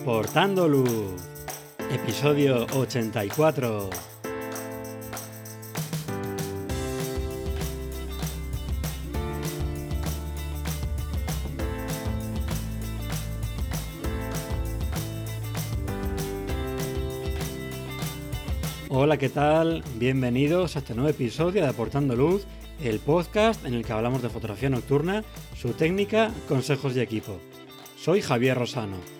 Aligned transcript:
Aportando 0.00 0.66
Luz, 0.66 0.88
episodio 1.90 2.64
84. 2.74 3.90
Hola, 18.88 19.18
¿qué 19.18 19.28
tal? 19.28 19.84
Bienvenidos 19.96 20.76
a 20.76 20.78
este 20.78 20.94
nuevo 20.94 21.10
episodio 21.10 21.60
de 21.60 21.68
Aportando 21.68 22.16
Luz, 22.16 22.46
el 22.82 23.00
podcast 23.00 23.66
en 23.66 23.74
el 23.74 23.84
que 23.84 23.92
hablamos 23.92 24.22
de 24.22 24.30
fotografía 24.30 24.70
nocturna, 24.70 25.24
su 25.58 25.74
técnica, 25.74 26.30
consejos 26.48 26.96
y 26.96 27.00
equipo. 27.00 27.38
Soy 27.98 28.22
Javier 28.22 28.56
Rosano, 28.56 29.19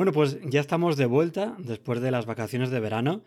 Bueno, 0.00 0.12
pues 0.12 0.38
ya 0.48 0.62
estamos 0.62 0.96
de 0.96 1.04
vuelta 1.04 1.56
después 1.58 2.00
de 2.00 2.10
las 2.10 2.24
vacaciones 2.24 2.70
de 2.70 2.80
verano. 2.80 3.22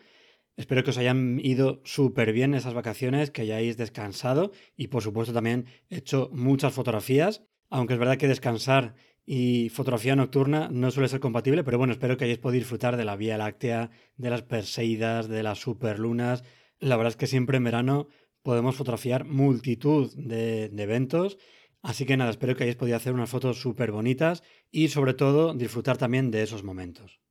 Espero 0.57 0.83
que 0.83 0.89
os 0.89 0.97
hayan 0.97 1.39
ido 1.39 1.81
súper 1.83 2.33
bien 2.33 2.55
esas 2.55 2.73
vacaciones, 2.73 3.29
que 3.29 3.43
hayáis 3.43 3.77
descansado 3.77 4.53
y 4.75 4.87
por 4.87 5.03
supuesto 5.03 5.33
también 5.33 5.67
hecho 5.91 6.31
muchas 6.33 6.73
fotografías, 6.73 7.43
aunque 7.69 7.93
es 7.93 7.99
verdad 7.99 8.17
que 8.17 8.27
descansar 8.27 8.95
y 9.23 9.69
fotografía 9.69 10.15
nocturna 10.15 10.67
no 10.71 10.89
suele 10.89 11.09
ser 11.09 11.19
compatible, 11.19 11.63
pero 11.63 11.77
bueno, 11.77 11.93
espero 11.93 12.17
que 12.17 12.25
hayáis 12.25 12.39
podido 12.39 12.61
disfrutar 12.61 12.97
de 12.97 13.05
la 13.05 13.17
Vía 13.17 13.37
Láctea, 13.37 13.91
de 14.17 14.31
las 14.31 14.41
Perseidas, 14.41 15.27
de 15.27 15.43
las 15.43 15.59
superlunas. 15.59 16.43
La 16.79 16.97
verdad 16.97 17.11
es 17.11 17.17
que 17.17 17.27
siempre 17.27 17.57
en 17.57 17.65
verano 17.65 18.07
podemos 18.41 18.75
fotografiar 18.75 19.25
multitud 19.25 20.11
de, 20.15 20.69
de 20.69 20.83
eventos, 20.83 21.37
así 21.83 22.07
que 22.07 22.17
nada, 22.17 22.31
espero 22.31 22.55
que 22.55 22.63
hayáis 22.63 22.77
podido 22.77 22.97
hacer 22.97 23.13
unas 23.13 23.29
fotos 23.29 23.61
súper 23.61 23.91
bonitas 23.91 24.41
y 24.71 24.87
sobre 24.87 25.13
todo 25.13 25.53
disfrutar 25.53 25.97
también 25.99 26.31
de 26.31 26.41
esos 26.41 26.63
momentos. 26.63 27.21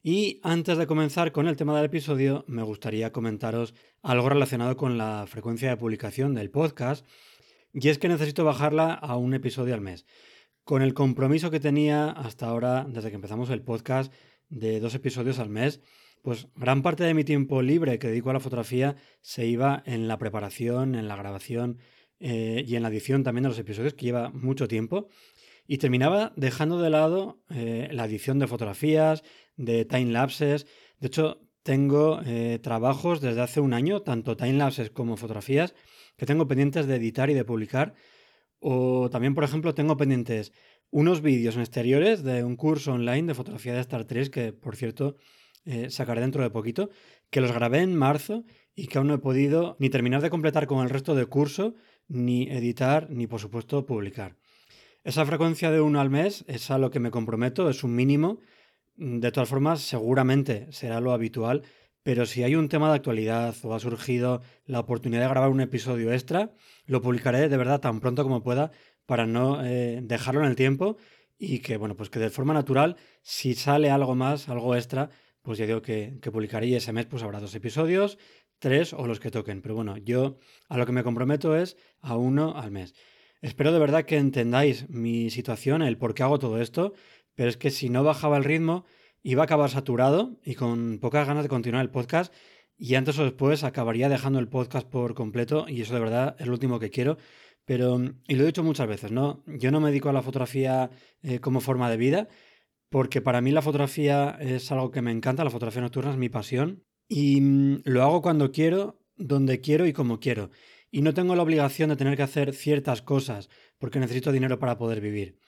Y 0.00 0.38
antes 0.44 0.78
de 0.78 0.86
comenzar 0.86 1.32
con 1.32 1.48
el 1.48 1.56
tema 1.56 1.74
del 1.74 1.86
episodio, 1.86 2.44
me 2.46 2.62
gustaría 2.62 3.10
comentaros 3.10 3.74
algo 4.02 4.28
relacionado 4.28 4.76
con 4.76 4.96
la 4.96 5.26
frecuencia 5.26 5.70
de 5.70 5.76
publicación 5.76 6.34
del 6.34 6.50
podcast, 6.50 7.04
y 7.72 7.88
es 7.88 7.98
que 7.98 8.08
necesito 8.08 8.44
bajarla 8.44 8.94
a 8.94 9.16
un 9.16 9.34
episodio 9.34 9.74
al 9.74 9.80
mes 9.80 10.04
con 10.64 10.82
el 10.82 10.94
compromiso 10.94 11.50
que 11.50 11.60
tenía 11.60 12.10
hasta 12.10 12.46
ahora, 12.46 12.86
desde 12.88 13.10
que 13.10 13.16
empezamos 13.16 13.50
el 13.50 13.62
podcast, 13.62 14.12
de 14.48 14.80
dos 14.80 14.94
episodios 14.94 15.38
al 15.38 15.48
mes, 15.48 15.80
pues 16.22 16.48
gran 16.54 16.82
parte 16.82 17.04
de 17.04 17.14
mi 17.14 17.24
tiempo 17.24 17.62
libre 17.62 17.98
que 17.98 18.08
dedico 18.08 18.30
a 18.30 18.34
la 18.34 18.40
fotografía 18.40 18.96
se 19.22 19.46
iba 19.46 19.82
en 19.86 20.06
la 20.06 20.18
preparación, 20.18 20.94
en 20.94 21.08
la 21.08 21.16
grabación 21.16 21.78
eh, 22.22 22.64
y 22.66 22.76
en 22.76 22.82
la 22.82 22.88
edición 22.88 23.24
también 23.24 23.42
de 23.42 23.48
los 23.48 23.58
episodios, 23.58 23.94
que 23.94 24.06
lleva 24.06 24.30
mucho 24.30 24.68
tiempo. 24.68 25.08
Y 25.66 25.78
terminaba 25.78 26.32
dejando 26.36 26.80
de 26.80 26.90
lado 26.90 27.42
eh, 27.50 27.88
la 27.90 28.04
edición 28.04 28.38
de 28.38 28.46
fotografías, 28.46 29.22
de 29.56 29.84
time 29.84 30.12
lapses. 30.12 30.66
De 31.00 31.08
hecho, 31.08 31.40
tengo 31.64 32.20
eh, 32.24 32.60
trabajos 32.62 33.20
desde 33.20 33.40
hace 33.40 33.60
un 33.60 33.74
año, 33.74 34.02
tanto 34.02 34.36
time 34.36 34.54
lapses 34.54 34.90
como 34.90 35.16
fotografías, 35.16 35.74
que 36.16 36.26
tengo 36.26 36.46
pendientes 36.46 36.86
de 36.86 36.96
editar 36.96 37.28
y 37.28 37.34
de 37.34 37.44
publicar 37.44 37.94
o 38.64 39.10
también, 39.10 39.34
por 39.34 39.42
ejemplo, 39.42 39.74
tengo 39.74 39.96
pendientes 39.96 40.52
unos 40.90 41.20
vídeos 41.20 41.56
en 41.56 41.62
exteriores 41.62 42.22
de 42.22 42.44
un 42.44 42.54
curso 42.54 42.92
online 42.92 43.26
de 43.26 43.34
fotografía 43.34 43.74
de 43.74 43.80
Star 43.80 44.04
3 44.04 44.30
que, 44.30 44.52
por 44.52 44.76
cierto, 44.76 45.16
sacaré 45.88 46.20
dentro 46.20 46.44
de 46.44 46.50
poquito, 46.50 46.90
que 47.30 47.40
los 47.40 47.50
grabé 47.50 47.80
en 47.80 47.96
marzo 47.96 48.44
y 48.76 48.86
que 48.86 48.98
aún 48.98 49.08
no 49.08 49.14
he 49.14 49.18
podido 49.18 49.76
ni 49.80 49.90
terminar 49.90 50.22
de 50.22 50.30
completar 50.30 50.68
con 50.68 50.80
el 50.84 50.90
resto 50.90 51.16
del 51.16 51.28
curso, 51.28 51.74
ni 52.08 52.48
editar, 52.50 53.08
ni 53.10 53.26
por 53.26 53.40
supuesto 53.40 53.86
publicar. 53.86 54.36
Esa 55.04 55.26
frecuencia 55.26 55.70
de 55.70 55.80
uno 55.80 56.00
al 56.00 56.10
mes 56.10 56.44
es 56.46 56.70
a 56.70 56.78
lo 56.78 56.90
que 56.90 57.00
me 57.00 57.10
comprometo, 57.10 57.68
es 57.68 57.82
un 57.82 57.94
mínimo. 57.94 58.38
De 58.94 59.32
todas 59.32 59.48
formas, 59.48 59.80
seguramente 59.80 60.68
será 60.70 61.00
lo 61.00 61.12
habitual, 61.12 61.62
pero 62.02 62.26
si 62.26 62.42
hay 62.42 62.54
un 62.54 62.68
tema 62.68 62.88
de 62.88 62.96
actualidad 62.96 63.54
o 63.62 63.74
ha 63.74 63.80
surgido 63.80 64.42
la 64.64 64.80
oportunidad 64.80 65.22
de 65.22 65.28
grabar 65.28 65.50
un 65.50 65.60
episodio 65.60 66.12
extra, 66.12 66.52
lo 66.86 67.00
publicaré 67.00 67.48
de 67.48 67.56
verdad 67.56 67.80
tan 67.80 68.00
pronto 68.00 68.22
como 68.22 68.42
pueda 68.42 68.70
para 69.06 69.26
no 69.26 69.64
eh, 69.64 70.00
dejarlo 70.02 70.42
en 70.42 70.48
el 70.48 70.56
tiempo 70.56 70.96
y 71.38 71.58
que, 71.58 71.76
bueno, 71.76 71.96
pues 71.96 72.08
que 72.10 72.20
de 72.20 72.30
forma 72.30 72.54
natural, 72.54 72.96
si 73.22 73.54
sale 73.54 73.90
algo 73.90 74.14
más, 74.14 74.48
algo 74.48 74.76
extra, 74.76 75.10
pues 75.42 75.58
ya 75.58 75.66
digo 75.66 75.82
que, 75.82 76.18
que 76.22 76.30
publicaré 76.30 76.68
y 76.68 76.76
ese 76.76 76.92
mes 76.92 77.06
pues 77.06 77.22
habrá 77.22 77.40
dos 77.40 77.54
episodios, 77.54 78.18
tres 78.62 78.92
o 78.92 79.06
los 79.08 79.18
que 79.18 79.32
toquen. 79.32 79.60
Pero 79.60 79.74
bueno, 79.74 79.98
yo 79.98 80.38
a 80.68 80.78
lo 80.78 80.86
que 80.86 80.92
me 80.92 81.02
comprometo 81.02 81.56
es 81.56 81.76
a 82.00 82.16
uno 82.16 82.56
al 82.56 82.70
mes. 82.70 82.94
Espero 83.42 83.72
de 83.72 83.80
verdad 83.80 84.04
que 84.04 84.16
entendáis 84.16 84.88
mi 84.88 85.30
situación, 85.30 85.82
el 85.82 85.98
por 85.98 86.14
qué 86.14 86.22
hago 86.22 86.38
todo 86.38 86.60
esto, 86.60 86.94
pero 87.34 87.48
es 87.48 87.56
que 87.56 87.72
si 87.72 87.90
no 87.90 88.04
bajaba 88.04 88.36
el 88.36 88.44
ritmo, 88.44 88.84
iba 89.24 89.42
a 89.42 89.44
acabar 89.46 89.68
saturado 89.68 90.38
y 90.44 90.54
con 90.54 91.00
pocas 91.00 91.26
ganas 91.26 91.42
de 91.42 91.48
continuar 91.48 91.82
el 91.82 91.90
podcast 91.90 92.32
y 92.78 92.94
antes 92.94 93.18
o 93.18 93.24
después 93.24 93.64
acabaría 93.64 94.08
dejando 94.08 94.38
el 94.38 94.48
podcast 94.48 94.88
por 94.88 95.14
completo 95.14 95.66
y 95.68 95.82
eso 95.82 95.94
de 95.94 96.00
verdad 96.00 96.36
es 96.38 96.46
lo 96.46 96.52
último 96.52 96.78
que 96.78 96.90
quiero. 96.90 97.18
Pero, 97.64 98.00
y 98.28 98.36
lo 98.36 98.44
he 98.44 98.46
dicho 98.46 98.62
muchas 98.62 98.86
veces, 98.86 99.10
¿no? 99.10 99.42
Yo 99.46 99.72
no 99.72 99.80
me 99.80 99.90
dedico 99.90 100.08
a 100.08 100.12
la 100.12 100.22
fotografía 100.22 100.90
eh, 101.22 101.40
como 101.40 101.60
forma 101.60 101.90
de 101.90 101.96
vida 101.96 102.28
porque 102.90 103.20
para 103.20 103.40
mí 103.40 103.50
la 103.50 103.62
fotografía 103.62 104.36
es 104.40 104.70
algo 104.70 104.92
que 104.92 105.02
me 105.02 105.10
encanta, 105.10 105.42
la 105.42 105.50
fotografía 105.50 105.82
nocturna 105.82 106.12
es 106.12 106.16
mi 106.16 106.28
pasión 106.28 106.84
y 107.12 107.40
mm, 107.40 107.82
lo 107.84 108.02
hago 108.02 108.22
cuando 108.22 108.52
quiero, 108.52 108.98
donde 109.16 109.60
quiero 109.60 109.86
y 109.86 109.92
como 109.92 110.18
quiero. 110.18 110.50
Y 110.90 111.02
no 111.02 111.12
tengo 111.12 111.36
la 111.36 111.42
obligación 111.42 111.90
de 111.90 111.96
tener 111.96 112.16
que 112.16 112.22
hacer 112.22 112.54
ciertas 112.54 113.02
cosas 113.02 113.50
porque 113.78 114.00
necesito 114.00 114.32
dinero 114.32 114.58
para 114.58 114.78
poder 114.78 115.00
vivir 115.00 115.38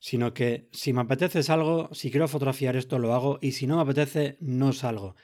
sino 0.00 0.34
que 0.34 0.68
si 0.70 0.92
me 0.92 1.00
apetece 1.00 1.50
algo, 1.50 1.88
si 1.94 2.10
quiero 2.10 2.28
fotografiar 2.28 2.76
esto 2.76 2.98
lo 2.98 3.14
hago 3.14 3.38
y 3.40 3.52
si 3.52 3.66
no 3.66 3.76
me 3.76 3.82
apetece 3.82 4.36
no 4.38 4.74
salgo. 4.74 5.16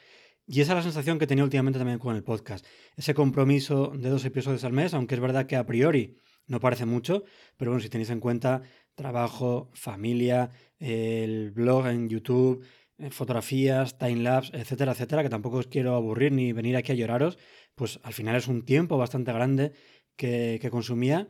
Y 0.47 0.63
esa 0.63 0.73
es 0.73 0.77
la 0.77 0.83
sensación 0.85 1.19
que 1.19 1.27
tenía 1.27 1.45
últimamente 1.45 1.79
también 1.79 1.99
con 1.99 2.17
el 2.17 2.25
podcast. 2.25 2.65
Ese 2.97 3.13
compromiso 3.13 3.93
de 3.95 4.09
dos 4.09 4.25
episodios 4.25 4.65
al 4.65 4.73
mes, 4.73 4.95
aunque 4.95 5.17
es 5.17 5.21
verdad 5.21 5.45
que 5.45 5.57
a 5.57 5.67
priori 5.67 6.17
no 6.47 6.61
parece 6.61 6.87
mucho, 6.87 7.25
pero 7.59 7.73
bueno, 7.73 7.83
si 7.83 7.91
tenéis 7.91 8.09
en 8.09 8.21
cuenta 8.21 8.63
trabajo, 8.95 9.71
familia, 9.75 10.49
el 10.79 11.51
blog 11.51 11.87
en 11.89 12.09
YouTube, 12.09 12.65
fotografías, 13.11 13.99
timelapse, 13.99 14.57
etcétera, 14.57 14.93
etcétera, 14.93 15.23
que 15.23 15.31
tampoco 15.31 15.59
os 15.59 15.67
quiero 15.67 15.95
aburrir 15.95 16.33
ni 16.33 16.53
venir 16.53 16.77
aquí 16.77 16.93
a 16.93 16.95
lloraros, 16.95 17.39
pues 17.75 18.01
al 18.03 18.13
final 18.13 18.37
es 18.37 18.49
un 18.49 18.65
tiempo 18.65 18.99
bastante 18.99 19.33
grande 19.33 19.73
que, 20.17 20.59
que 20.61 20.71
consumía 20.71 21.29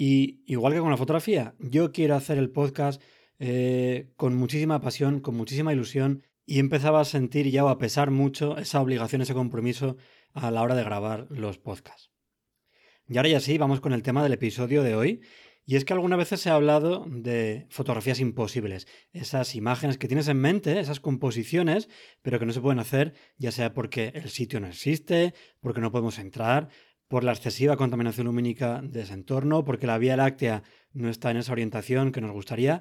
y 0.00 0.44
igual 0.46 0.74
que 0.74 0.78
con 0.78 0.90
la 0.90 0.96
fotografía, 0.96 1.56
yo 1.58 1.90
quiero 1.90 2.14
hacer 2.14 2.38
el 2.38 2.50
podcast 2.50 3.02
eh, 3.40 4.12
con 4.16 4.36
muchísima 4.36 4.80
pasión, 4.80 5.20
con 5.20 5.36
muchísima 5.36 5.72
ilusión 5.72 6.22
y 6.46 6.60
empezaba 6.60 7.00
a 7.00 7.04
sentir 7.04 7.50
ya 7.50 7.64
o 7.64 7.68
a 7.68 7.78
pesar 7.78 8.10
mucho 8.10 8.58
esa 8.58 8.80
obligación, 8.80 9.22
ese 9.22 9.34
compromiso 9.34 9.96
a 10.34 10.50
la 10.50 10.62
hora 10.62 10.76
de 10.76 10.84
grabar 10.84 11.26
los 11.30 11.58
podcasts. 11.58 12.12
Y 13.08 13.16
ahora 13.16 13.28
ya 13.28 13.40
sí, 13.40 13.58
vamos 13.58 13.80
con 13.80 13.92
el 13.92 14.02
tema 14.02 14.22
del 14.22 14.34
episodio 14.34 14.82
de 14.82 14.94
hoy. 14.94 15.20
Y 15.70 15.76
es 15.76 15.84
que 15.84 15.92
algunas 15.92 16.18
veces 16.18 16.40
se 16.40 16.48
ha 16.48 16.54
hablado 16.54 17.04
de 17.06 17.66
fotografías 17.68 18.20
imposibles, 18.20 18.86
esas 19.12 19.54
imágenes 19.54 19.98
que 19.98 20.08
tienes 20.08 20.26
en 20.28 20.40
mente, 20.40 20.80
esas 20.80 20.98
composiciones, 20.98 21.90
pero 22.22 22.38
que 22.38 22.46
no 22.46 22.54
se 22.54 22.62
pueden 22.62 22.78
hacer, 22.78 23.12
ya 23.36 23.52
sea 23.52 23.74
porque 23.74 24.10
el 24.14 24.30
sitio 24.30 24.60
no 24.60 24.66
existe, 24.66 25.34
porque 25.60 25.82
no 25.82 25.92
podemos 25.92 26.18
entrar, 26.18 26.70
por 27.06 27.22
la 27.22 27.32
excesiva 27.32 27.76
contaminación 27.76 28.28
lumínica 28.28 28.80
de 28.82 29.02
ese 29.02 29.12
entorno, 29.12 29.62
porque 29.66 29.86
la 29.86 29.98
Vía 29.98 30.16
Láctea 30.16 30.62
no 30.94 31.10
está 31.10 31.30
en 31.32 31.36
esa 31.36 31.52
orientación 31.52 32.12
que 32.12 32.22
nos 32.22 32.32
gustaría. 32.32 32.80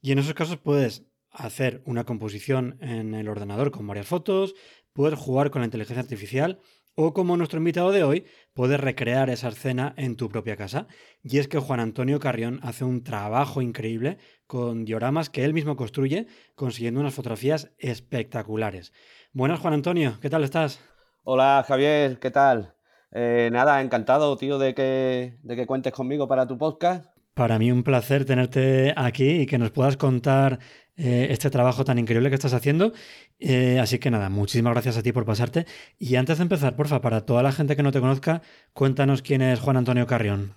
Y 0.00 0.12
en 0.12 0.20
esos 0.20 0.34
casos 0.34 0.58
puedes 0.58 1.06
hacer 1.32 1.82
una 1.86 2.04
composición 2.04 2.78
en 2.80 3.16
el 3.16 3.28
ordenador 3.28 3.72
con 3.72 3.84
varias 3.84 4.06
fotos, 4.06 4.54
puedes 4.92 5.18
jugar 5.18 5.50
con 5.50 5.62
la 5.62 5.66
inteligencia 5.66 6.02
artificial 6.02 6.60
o 7.00 7.14
como 7.14 7.36
nuestro 7.36 7.58
invitado 7.60 7.92
de 7.92 8.02
hoy, 8.02 8.26
puedes 8.54 8.80
recrear 8.80 9.30
esa 9.30 9.50
escena 9.50 9.94
en 9.96 10.16
tu 10.16 10.28
propia 10.28 10.56
casa. 10.56 10.88
Y 11.22 11.38
es 11.38 11.46
que 11.46 11.60
Juan 11.60 11.78
Antonio 11.78 12.18
Carrión 12.18 12.58
hace 12.64 12.84
un 12.84 13.04
trabajo 13.04 13.62
increíble 13.62 14.18
con 14.48 14.84
dioramas 14.84 15.30
que 15.30 15.44
él 15.44 15.54
mismo 15.54 15.76
construye, 15.76 16.26
consiguiendo 16.56 16.98
unas 16.98 17.14
fotografías 17.14 17.70
espectaculares. 17.78 18.92
Buenas, 19.32 19.60
Juan 19.60 19.74
Antonio, 19.74 20.18
¿qué 20.20 20.28
tal 20.28 20.42
estás? 20.42 20.80
Hola, 21.22 21.64
Javier, 21.68 22.18
¿qué 22.18 22.32
tal? 22.32 22.74
Eh, 23.12 23.48
nada, 23.52 23.80
encantado, 23.80 24.36
tío, 24.36 24.58
de 24.58 24.74
que, 24.74 25.38
de 25.44 25.54
que 25.54 25.68
cuentes 25.68 25.92
conmigo 25.92 26.26
para 26.26 26.48
tu 26.48 26.58
podcast. 26.58 27.04
Para 27.38 27.56
mí 27.56 27.70
un 27.70 27.84
placer 27.84 28.24
tenerte 28.24 28.92
aquí 28.96 29.42
y 29.42 29.46
que 29.46 29.58
nos 29.58 29.70
puedas 29.70 29.96
contar 29.96 30.58
eh, 30.96 31.28
este 31.30 31.50
trabajo 31.50 31.84
tan 31.84 31.96
increíble 31.96 32.30
que 32.30 32.34
estás 32.34 32.52
haciendo. 32.52 32.92
Eh, 33.38 33.78
así 33.78 34.00
que 34.00 34.10
nada, 34.10 34.28
muchísimas 34.28 34.72
gracias 34.72 34.96
a 34.96 35.04
ti 35.04 35.12
por 35.12 35.24
pasarte. 35.24 35.64
Y 36.00 36.16
antes 36.16 36.38
de 36.38 36.42
empezar, 36.42 36.74
porfa, 36.74 37.00
para 37.00 37.26
toda 37.26 37.44
la 37.44 37.52
gente 37.52 37.76
que 37.76 37.84
no 37.84 37.92
te 37.92 38.00
conozca, 38.00 38.42
cuéntanos 38.72 39.22
quién 39.22 39.42
es 39.42 39.60
Juan 39.60 39.76
Antonio 39.76 40.04
Carrión. 40.08 40.54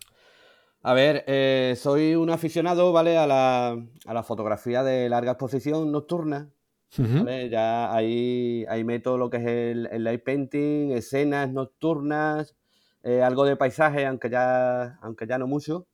A 0.81 0.95
ver, 0.95 1.23
eh, 1.27 1.75
soy 1.77 2.15
un 2.15 2.31
aficionado, 2.31 2.91
¿vale? 2.91 3.15
A 3.15 3.27
la, 3.27 3.77
a 4.07 4.13
la, 4.15 4.23
fotografía 4.23 4.81
de 4.81 5.07
larga 5.07 5.33
exposición 5.33 5.91
nocturna. 5.91 6.49
¿vale? 6.97 7.49
Ya 7.49 7.93
ahí, 7.93 8.65
ahí 8.69 8.83
meto 8.83 9.19
lo 9.19 9.29
que 9.29 9.37
es 9.37 9.45
el, 9.45 9.87
el 9.91 10.03
light 10.03 10.23
painting, 10.23 10.93
escenas 10.93 11.51
nocturnas, 11.51 12.55
algo 13.03 13.45
de 13.45 13.55
paisaje, 13.55 14.07
aunque 14.07 14.31
ya, 14.31 14.97
aunque 15.03 15.27
ya 15.27 15.37
no 15.37 15.45
mucho, 15.45 15.85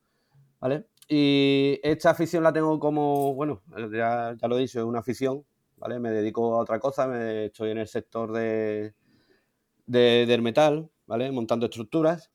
¿vale? 0.60 0.88
Y 1.08 1.80
esta 1.84 2.10
afición 2.10 2.44
la 2.44 2.52
tengo 2.52 2.80
como, 2.80 3.34
bueno, 3.34 3.62
ya, 3.94 4.36
ya 4.36 4.48
lo 4.48 4.58
he 4.58 4.62
dicho, 4.62 4.80
es 4.80 4.86
una 4.86 5.00
afición, 5.00 5.46
¿vale? 5.78 6.00
Me 6.00 6.12
dedico 6.12 6.56
a 6.56 6.60
otra 6.60 6.80
cosa, 6.80 7.08
me 7.08 7.46
estoy 7.46 7.72
en 7.72 7.78
el 7.78 7.88
sector 7.88 8.32
de, 8.34 8.94
de 9.86 10.26
del 10.26 10.42
metal, 10.42 10.90
¿vale? 11.06 11.32
Montando 11.32 11.68
estructuras. 11.68 12.32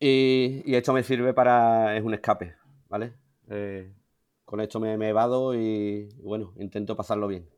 y, 0.00 0.62
y, 0.70 0.74
esto 0.74 0.92
me 0.92 1.02
sirve 1.02 1.32
para, 1.34 1.96
es 1.96 2.02
un 2.02 2.14
escape, 2.14 2.54
¿vale? 2.88 3.14
Eh, 3.48 3.92
con 4.44 4.60
esto 4.60 4.80
me, 4.80 4.96
me 4.96 5.10
evado 5.10 5.54
y, 5.54 6.08
bueno, 6.22 6.52
intento 6.58 6.96
pasarlo 6.96 7.28
bien. 7.28 7.48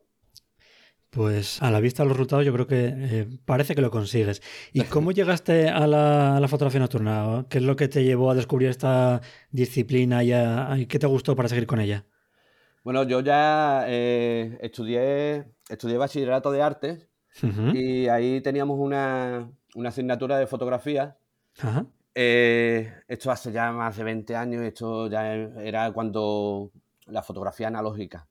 Pues 1.12 1.60
a 1.60 1.70
la 1.70 1.78
vista 1.80 2.02
de 2.02 2.08
los 2.08 2.16
resultados 2.16 2.46
yo 2.46 2.54
creo 2.54 2.66
que 2.66 2.86
eh, 2.96 3.28
parece 3.44 3.74
que 3.74 3.82
lo 3.82 3.90
consigues. 3.90 4.40
¿Y 4.72 4.84
cómo 4.84 5.12
llegaste 5.12 5.68
a 5.68 5.86
la, 5.86 6.38
a 6.38 6.40
la, 6.40 6.48
fotografía 6.48 6.80
nocturna? 6.80 7.44
¿Qué 7.50 7.58
es 7.58 7.64
lo 7.64 7.76
que 7.76 7.86
te 7.86 8.02
llevó 8.02 8.30
a 8.30 8.34
descubrir 8.34 8.70
esta 8.70 9.20
disciplina 9.50 10.24
y, 10.24 10.32
a, 10.32 10.74
y 10.78 10.86
qué 10.86 10.98
te 10.98 11.06
gustó 11.06 11.36
para 11.36 11.50
seguir 11.50 11.66
con 11.66 11.80
ella? 11.80 12.06
Bueno, 12.82 13.02
yo 13.02 13.20
ya 13.20 13.84
eh, 13.88 14.56
estudié, 14.62 15.44
estudié 15.68 15.98
bachillerato 15.98 16.50
de 16.50 16.62
artes 16.62 17.10
uh 17.42 17.46
-huh. 17.46 17.76
y 17.76 18.08
ahí 18.08 18.40
teníamos 18.40 18.78
una, 18.80 19.52
una, 19.74 19.90
asignatura 19.90 20.38
de 20.38 20.46
fotografía. 20.46 21.18
Eh, 22.14 22.90
esto 23.06 23.30
hace 23.30 23.52
ya 23.52 23.70
más 23.70 23.98
de 23.98 24.04
20 24.04 24.34
años, 24.34 24.62
esto 24.62 25.10
ya 25.10 25.34
era 25.34 25.92
cuando 25.92 26.72
la 27.04 27.22
fotografía 27.22 27.68
analógica. 27.68 28.26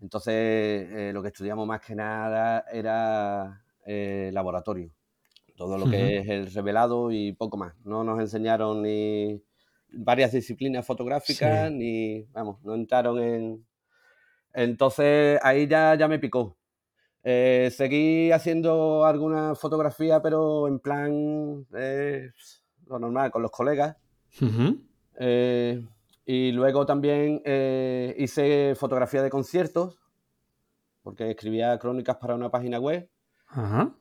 Entonces, 0.00 0.34
eh, 0.34 1.10
lo 1.12 1.22
que 1.22 1.28
estudiamos 1.28 1.66
más 1.66 1.80
que 1.80 1.94
nada 1.94 2.64
era 2.72 3.62
eh, 3.84 4.30
laboratorio. 4.32 4.90
Todo 5.56 5.76
lo 5.76 5.84
que 5.90 5.96
uh 5.96 6.00
-huh. 6.00 6.20
es 6.22 6.28
el 6.28 6.52
revelado 6.54 7.10
y 7.12 7.32
poco 7.32 7.58
más. 7.58 7.74
No 7.84 8.02
nos 8.02 8.18
enseñaron 8.18 8.82
ni 8.82 9.42
varias 9.92 10.32
disciplinas 10.32 10.86
fotográficas, 10.86 11.68
sí. 11.68 11.74
ni, 11.74 12.22
vamos, 12.32 12.62
no 12.62 12.74
entraron 12.74 13.22
en... 13.22 13.66
Entonces, 14.54 15.38
ahí 15.42 15.66
ya, 15.66 15.94
ya 15.96 16.08
me 16.08 16.18
picó. 16.18 16.56
Eh, 17.22 17.70
seguí 17.70 18.32
haciendo 18.32 19.04
alguna 19.04 19.54
fotografía, 19.54 20.22
pero 20.22 20.66
en 20.66 20.80
plan, 20.80 21.66
lo 22.86 22.98
normal, 22.98 23.30
con 23.30 23.42
los 23.42 23.50
colegas. 23.50 23.96
Uh 24.40 24.46
-huh. 24.46 25.88
Y 26.32 26.52
luego 26.52 26.86
también 26.86 27.42
eh, 27.44 28.14
hice 28.16 28.76
fotografía 28.76 29.20
de 29.20 29.30
conciertos, 29.30 29.98
porque 31.02 31.28
escribía 31.28 31.76
crónicas 31.80 32.18
para 32.18 32.36
una 32.36 32.52
página 32.52 32.78
web. 32.78 33.10
Ajá. 33.48 33.96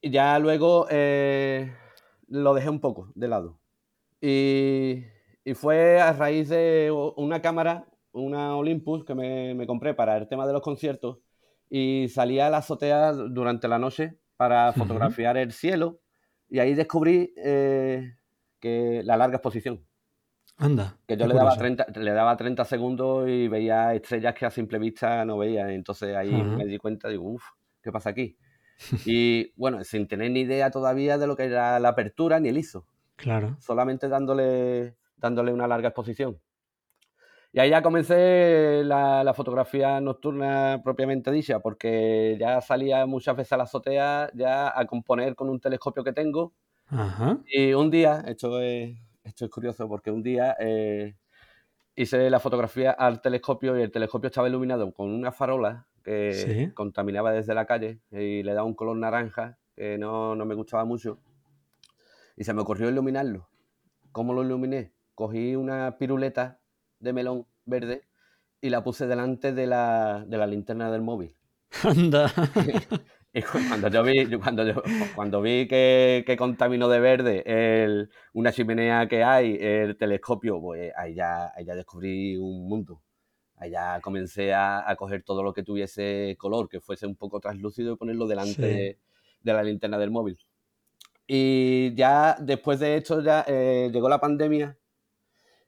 Y 0.00 0.08
ya 0.10 0.38
luego 0.38 0.86
eh, 0.88 1.70
lo 2.26 2.54
dejé 2.54 2.70
un 2.70 2.80
poco 2.80 3.12
de 3.14 3.28
lado. 3.28 3.60
Y, 4.18 5.04
y, 5.44 5.52
fue 5.52 6.00
a 6.00 6.14
raíz 6.14 6.48
de 6.48 6.90
una 7.16 7.42
cámara, 7.42 7.86
una 8.12 8.56
Olympus, 8.56 9.04
que 9.04 9.14
me, 9.14 9.54
me, 9.54 9.66
compré 9.66 9.92
para 9.92 10.16
el 10.16 10.26
tema 10.26 10.46
de 10.46 10.54
los 10.54 10.62
conciertos. 10.62 11.18
Y 11.68 12.08
salía 12.08 12.46
a 12.46 12.50
la 12.50 12.58
azotea 12.58 13.12
durante 13.12 13.68
la 13.68 13.78
noche 13.78 14.18
para 14.38 14.72
fotografiar 14.72 15.36
uh 15.36 15.40
-huh. 15.40 15.42
el 15.42 15.52
cielo. 15.52 16.00
Y 16.48 16.60
ahí 16.60 16.72
descubrí 16.72 17.34
eh, 17.36 18.16
que 18.58 19.02
la 19.04 19.18
larga 19.18 19.36
exposición. 19.36 19.86
Anda. 20.58 20.96
Que 21.06 21.16
yo 21.16 21.26
le 21.26 21.34
daba, 21.34 21.56
30, 21.56 21.86
le 21.94 22.10
daba 22.10 22.36
30 22.36 22.64
segundos 22.64 23.28
y 23.28 23.46
veía 23.46 23.94
estrellas 23.94 24.34
que 24.34 24.44
a 24.44 24.50
simple 24.50 24.78
vista 24.78 25.24
no 25.24 25.38
veía. 25.38 25.72
Entonces 25.72 26.16
ahí 26.16 26.34
uh 26.34 26.38
-huh. 26.38 26.56
me 26.56 26.66
di 26.66 26.78
cuenta, 26.78 27.08
digo, 27.08 27.30
uff, 27.30 27.44
¿qué 27.80 27.92
pasa 27.92 28.10
aquí? 28.10 28.36
y 29.06 29.52
bueno, 29.56 29.82
sin 29.84 30.06
tener 30.08 30.30
ni 30.30 30.40
idea 30.40 30.70
todavía 30.70 31.18
de 31.18 31.26
lo 31.26 31.36
que 31.36 31.44
era 31.44 31.78
la 31.78 31.90
apertura 31.90 32.40
ni 32.40 32.48
el 32.48 32.58
ISO. 32.58 32.86
Claro. 33.16 33.56
Solamente 33.60 34.08
dándole, 34.08 34.96
dándole 35.16 35.52
una 35.52 35.68
larga 35.68 35.88
exposición. 35.88 36.38
Y 37.52 37.60
ahí 37.60 37.70
ya 37.70 37.82
comencé 37.82 38.82
la, 38.84 39.24
la, 39.24 39.34
fotografía 39.34 40.00
nocturna 40.00 40.82
propiamente 40.84 41.32
dicha, 41.32 41.60
porque 41.60 42.36
ya 42.38 42.60
salía 42.60 43.06
muchas 43.06 43.36
veces 43.36 43.52
a 43.54 43.56
la 43.56 43.64
azotea 43.64 44.30
ya 44.34 44.78
a 44.78 44.86
componer 44.86 45.34
con 45.34 45.48
un 45.48 45.58
telescopio 45.58 46.04
que 46.04 46.12
tengo. 46.12 46.52
Ajá. 46.88 47.38
Y 47.46 47.72
un 47.72 47.90
día, 47.90 48.22
esto 48.26 48.60
es 48.60 48.98
esto 49.28 49.44
es 49.44 49.50
curioso 49.50 49.88
porque 49.88 50.10
un 50.10 50.22
día 50.22 50.56
eh, 50.58 51.14
hice 51.94 52.30
la 52.30 52.40
fotografía 52.40 52.90
al 52.92 53.20
telescopio 53.20 53.78
y 53.78 53.82
el 53.82 53.90
telescopio 53.90 54.28
estaba 54.28 54.48
iluminado 54.48 54.92
con 54.92 55.10
una 55.10 55.32
farola 55.32 55.86
que 56.02 56.32
¿Sí? 56.32 56.72
contaminaba 56.72 57.32
desde 57.32 57.54
la 57.54 57.66
calle 57.66 58.00
y 58.10 58.42
le 58.42 58.54
daba 58.54 58.66
un 58.66 58.74
color 58.74 58.96
naranja 58.96 59.58
que 59.74 59.98
no, 59.98 60.34
no, 60.34 60.44
me 60.44 60.54
gustaba 60.54 60.84
mucho. 60.84 61.18
Y 62.36 62.44
se 62.44 62.52
me 62.54 62.62
ocurrió 62.62 62.88
iluminarlo. 62.88 63.48
¿Cómo 64.12 64.32
lo 64.32 64.42
iluminé? 64.42 64.92
Cogí 65.14 65.54
una 65.54 65.98
piruleta 65.98 66.60
de 66.98 67.12
melón 67.12 67.46
verde 67.64 68.08
y 68.60 68.70
la 68.70 68.82
puse 68.82 69.06
delante 69.06 69.52
de 69.52 69.66
la, 69.66 70.24
de 70.26 70.36
la 70.36 70.46
linterna 70.46 70.90
del 70.90 71.02
móvil. 71.02 71.36
Anda. 71.84 72.32
Y 73.38 73.42
cuando 73.68 73.88
yo 73.88 74.02
vi, 74.02 74.26
cuando, 74.38 74.66
yo, 74.66 74.82
cuando 75.14 75.40
vi 75.40 75.68
que, 75.68 76.24
que 76.26 76.36
contaminó 76.36 76.88
de 76.88 76.98
verde 76.98 77.42
el, 77.46 78.10
una 78.32 78.52
chimenea 78.52 79.06
que 79.06 79.22
hay, 79.22 79.56
el 79.60 79.96
telescopio, 79.96 80.60
pues 80.60 80.92
ahí 80.96 81.14
ya, 81.14 81.52
ahí 81.54 81.64
ya 81.64 81.74
descubrí 81.74 82.36
un 82.36 82.68
mundo. 82.68 83.00
Ahí 83.56 83.70
ya 83.70 84.00
comencé 84.00 84.52
a, 84.52 84.88
a, 84.88 84.96
coger 84.96 85.22
todo 85.24 85.42
lo 85.42 85.52
que 85.52 85.62
tuviese 85.62 86.36
color, 86.38 86.68
que 86.68 86.80
fuese 86.80 87.06
un 87.06 87.16
poco 87.16 87.40
translúcido 87.40 87.94
y 87.94 87.96
ponerlo 87.96 88.26
delante 88.26 88.54
sí. 88.54 88.60
de, 88.62 88.98
de, 89.40 89.52
la 89.52 89.62
linterna 89.62 89.98
del 89.98 90.10
móvil. 90.10 90.38
Y 91.26 91.94
ya 91.94 92.36
después 92.40 92.80
de 92.80 92.96
esto 92.96 93.20
ya 93.22 93.44
eh, 93.46 93.90
llegó 93.92 94.08
la 94.08 94.20
pandemia 94.20 94.78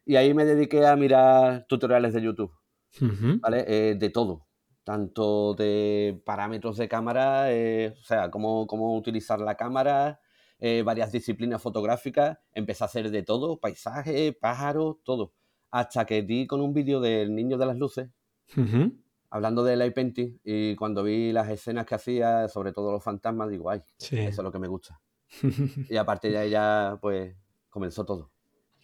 y 0.07 0.17
ahí 0.17 0.35
me 0.35 0.45
dediqué 0.45 0.87
a 0.87 0.97
mirar 0.97 1.67
tutoriales 1.69 2.15
de 2.15 2.23
YouTube, 2.23 2.53
uh 3.01 3.05
-huh. 3.05 3.41
¿vale? 3.41 3.65
Eh, 3.67 3.95
de 3.97 4.11
todo 4.11 4.50
tanto 4.85 5.55
de 5.55 6.21
parámetros 6.25 6.77
de 6.77 6.89
cámara, 6.89 7.53
eh, 7.53 7.95
o 7.99 8.05
sea, 8.05 8.31
cómo, 8.31 8.67
cómo, 8.67 8.97
utilizar 8.97 9.41
la 9.41 9.57
cámara, 9.57 10.21
eh, 10.59 10.83
varias 10.83 11.13
disciplinas 11.13 11.63
fotográficas, 11.63 12.39
empecé 12.53 12.85
a 12.85 12.87
hacer 12.87 13.11
de 13.11 13.23
todo, 13.23 13.61
paisaje, 13.61 14.33
pájaros, 14.33 14.97
todo, 15.05 15.33
hasta 15.71 16.05
que 16.07 16.23
di 16.23 16.47
con 16.47 16.61
un 16.61 16.73
vídeo 16.73 17.01
del 17.01 17.35
Niño 17.35 17.59
de 17.59 17.67
las 17.67 17.77
Luces, 17.77 18.09
uh 18.57 18.61
-huh. 18.61 18.99
hablando 19.31 19.65
de 19.65 19.77
light 19.77 19.95
painting, 19.95 20.39
y 20.45 20.75
cuando 20.77 21.03
vi 21.03 21.33
las 21.33 21.49
escenas 21.49 21.87
que 21.87 21.95
hacía, 21.95 22.49
sobre 22.49 22.73
todo 22.73 22.93
los 22.93 23.05
fantasmas, 23.05 23.51
digo, 23.51 23.71
ay, 23.71 23.83
sí. 23.99 24.19
eso 24.19 24.41
es 24.41 24.45
lo 24.45 24.53
que 24.53 24.59
me 24.59 24.69
gusta. 24.69 25.01
y 25.89 25.97
a 25.97 26.05
partir 26.05 26.33
de 26.33 26.39
ahí 26.39 26.51
ya, 26.51 26.99
pues, 27.01 27.37
comenzó 27.69 28.05
todo. 28.05 28.31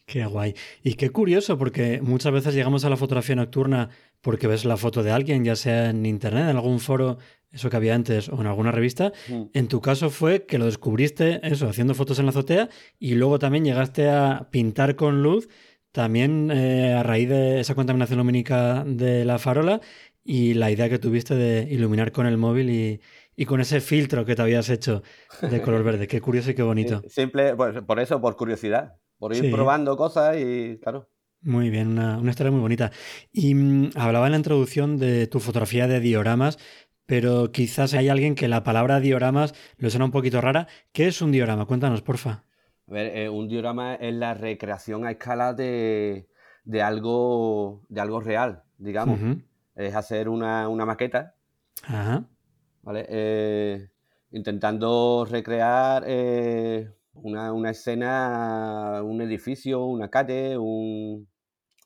Qué 0.06 0.25
guay. 0.25 0.54
Y 0.84 0.94
qué 0.94 1.10
curioso, 1.10 1.58
porque 1.58 2.00
muchas 2.00 2.32
veces 2.32 2.54
llegamos 2.54 2.84
a 2.84 2.90
la 2.90 2.96
fotografía 2.96 3.34
nocturna 3.34 3.90
porque 4.20 4.46
ves 4.46 4.64
la 4.64 4.76
foto 4.76 5.02
de 5.02 5.10
alguien, 5.10 5.44
ya 5.44 5.56
sea 5.56 5.90
en 5.90 6.06
internet, 6.06 6.44
en 6.44 6.56
algún 6.56 6.78
foro, 6.78 7.18
eso 7.50 7.70
que 7.70 7.76
había 7.76 7.96
antes, 7.96 8.28
o 8.28 8.40
en 8.40 8.46
alguna 8.46 8.70
revista. 8.70 9.12
Mm. 9.28 9.42
En 9.52 9.66
tu 9.66 9.80
caso 9.80 10.08
fue 10.10 10.46
que 10.46 10.58
lo 10.58 10.66
descubriste, 10.66 11.40
eso, 11.42 11.68
haciendo 11.68 11.92
fotos 11.94 12.20
en 12.20 12.26
la 12.26 12.30
azotea, 12.30 12.68
y 13.00 13.16
luego 13.16 13.40
también 13.40 13.64
llegaste 13.64 14.08
a 14.08 14.46
pintar 14.52 14.94
con 14.94 15.25
luz, 15.25 15.48
también 15.90 16.52
eh, 16.52 16.92
a 16.92 17.02
raíz 17.02 17.28
de 17.28 17.58
esa 17.58 17.75
contaminación 17.75 18.18
lumínica 18.18 18.84
de 18.86 19.25
la 19.25 19.40
farola 19.40 19.80
y 20.22 20.54
la 20.54 20.70
idea 20.70 20.88
que 20.88 21.00
tuviste 21.00 21.34
de 21.34 21.66
iluminar 21.68 22.12
con 22.12 22.26
el 22.26 22.36
móvil 22.36 22.70
y, 22.70 23.00
y 23.34 23.44
con 23.44 23.60
ese 23.60 23.80
filtro 23.80 24.25
que 24.25 24.36
te 24.36 24.42
habías 24.42 24.68
hecho 24.70 25.02
de 25.40 25.60
color 25.62 25.82
verde. 25.82 26.06
Qué 26.06 26.20
curioso 26.20 26.52
y 26.52 26.54
qué 26.54 26.62
bonito. 26.62 27.02
Simple, 27.08 27.56
pues, 27.56 27.80
por 27.82 27.98
eso, 27.98 28.20
por 28.20 28.36
curiosidad 28.36 28.98
por 29.18 29.35
ir 29.35 29.42
sí. 29.42 29.50
probando 29.50 29.96
cosas 29.96 30.37
y 30.38 30.78
claro. 30.82 31.08
Muy 31.42 31.70
bien, 31.70 31.88
una, 31.88 32.18
una 32.18 32.30
historia 32.30 32.50
muy 32.50 32.61
bonita. 32.61 32.90
Y 33.32 33.54
mmm, 33.54 33.90
hablaba 33.94 34.26
en 34.26 34.32
la 34.32 34.38
introducción 34.38 34.96
de 34.99 35.26
tu 35.26 35.38
fotografía 35.38 35.87
de 35.87 36.00
dioramas, 36.00 36.58
pero 37.06 37.52
quizás 37.52 37.94
hay 37.94 38.08
alguien 38.08 38.35
que 38.35 38.49
la 38.49 38.64
palabra 38.64 38.99
dioramas 38.99 39.54
le 39.78 39.90
suena 39.90 40.06
un 40.06 40.11
poquito 40.11 40.40
rara. 40.40 40.66
¿Qué 40.92 41.06
es 41.06 41.23
un 41.23 41.30
diorama? 41.30 41.66
Cuéntanos, 41.66 42.02
porfa. 42.02 42.44
A 42.88 42.92
ver, 42.92 43.16
eh, 43.16 43.28
un 43.28 43.49
diorama 43.49 43.94
es 43.94 44.14
la 44.14 44.35
recreación 44.35 45.06
a 45.06 45.12
escala 45.12 45.52
de, 45.52 46.26
de, 46.64 46.82
algo, 46.82 47.82
de 47.88 48.00
algo 48.00 48.20
real, 48.20 48.62
digamos. 48.78 49.20
Uh 49.20 49.25
-huh. 49.25 49.44
Es 49.76 49.94
hacer 49.94 50.28
una, 50.28 50.68
una 50.68 50.85
maqueta. 50.85 51.35
Ajá. 51.85 52.25
¿Vale? 52.82 53.06
Eh, 53.08 53.88
intentando 54.30 55.26
recrear 55.30 56.04
eh, 56.06 56.90
una, 57.23 57.52
una, 57.52 57.70
escena, 57.70 59.02
un 59.02 59.20
edificio, 59.23 59.85
una 59.85 60.08
calle, 60.08 60.56
un, 60.58 61.28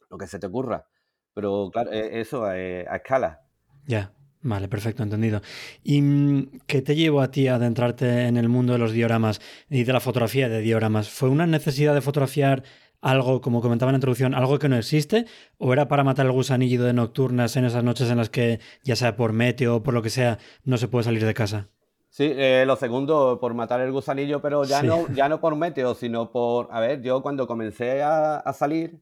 lo 0.09 0.19
que 0.19 0.27
se 0.27 0.39
te 0.39 0.47
ocurra. 0.47 0.87
Pero 1.35 1.71
claro, 1.73 1.93
e, 1.93 2.21
eso 2.21 2.45
a, 2.45 2.57
escala. 2.59 3.41
Ya, 3.87 4.13
vale, 4.43 4.69
perfecto, 4.69 5.03
entendido. 5.03 5.41
¿Y 5.83 6.03
mm, 6.03 6.61
qué 6.67 6.83
te 6.83 6.97
llevó 6.97 7.21
a 7.21 7.31
ti 7.31 7.49
a 7.49 7.55
adentrarte 7.57 8.27
en 8.27 8.37
el 8.37 8.49
mundo 8.49 8.73
de 8.73 8.79
los 8.79 8.93
dioramas 8.93 9.41
y 9.69 9.85
de 9.85 9.93
la 9.93 10.01
fotografía 10.01 10.49
de 10.49 10.61
dioramas? 10.61 11.09
¿Fue 11.09 11.29
una 11.29 11.47
necesidad 11.47 11.95
de 11.95 12.01
fotografiar 12.01 12.65
algo, 13.01 13.41
como 13.41 13.63
comentaba 13.63 13.91
en 13.91 13.95
la 13.95 13.99
introducción, 13.99 14.35
algo 14.35 14.59
que 14.59 14.69
no 14.69 14.77
existe? 14.77 15.27
¿O 15.59 15.73
era 15.73 15.89
para 15.89 16.05
matar 16.05 16.27
el 16.27 16.33
gusanillo 16.33 16.85
de 16.85 16.93
nocturnas 16.93 17.57
en 17.57 17.65
esas 17.65 17.85
noches 17.85 18.11
en 18.11 18.19
las 18.19 18.31
que, 18.31 18.61
ya 18.83 18.97
sea 18.97 19.17
por 19.17 19.33
meteo 19.33 19.77
o 19.77 19.83
por 19.83 19.95
lo 19.95 20.03
que 20.03 20.11
sea, 20.11 20.39
no 20.65 20.77
se 20.77 20.89
puede 20.89 21.05
salir 21.05 21.25
de 21.25 21.35
casa? 21.35 21.69
Sí, 22.11 22.25
eh, 22.37 22.65
lo 22.67 22.75
segundo, 22.75 23.39
por 23.41 23.55
matar 23.55 23.81
el 23.81 23.93
gusanillo, 23.93 24.43
pero 24.43 24.65
ya, 24.65 24.83
no, 24.83 25.07
ya 25.15 25.29
no 25.29 25.41
por 25.41 25.55
meteo, 25.55 25.95
sino 25.95 26.33
por, 26.33 26.67
a 26.73 26.81
ver, 26.81 27.03
yo 27.03 27.23
cuando 27.23 27.47
comencé 27.47 28.03
a, 28.03 28.53
salir 28.53 29.01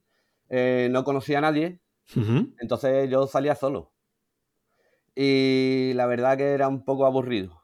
eh, 0.50 0.88
no 0.90 1.04
conocía 1.04 1.38
a 1.38 1.40
nadie, 1.40 1.80
entonces 2.60 3.08
yo 3.08 3.26
salía 3.26 3.54
solo. 3.54 3.92
Y 5.14 5.92
la 5.94 6.06
verdad 6.06 6.36
que 6.36 6.52
era 6.52 6.68
un 6.68 6.84
poco 6.84 7.06
aburrido. 7.06 7.62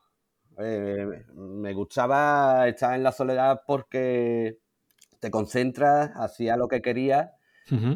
Eh, 0.59 1.25
me 1.35 1.75
gustaba 1.75 2.67
estar 2.67 2.95
en 2.95 3.03
la 3.03 3.13
soledad 3.13 3.63
porque 3.67 4.61
te 5.21 5.31
concentras, 5.31 6.11
hacía 6.17 6.57
lo 6.57 6.69
que 6.69 6.81
querías, 6.81 7.33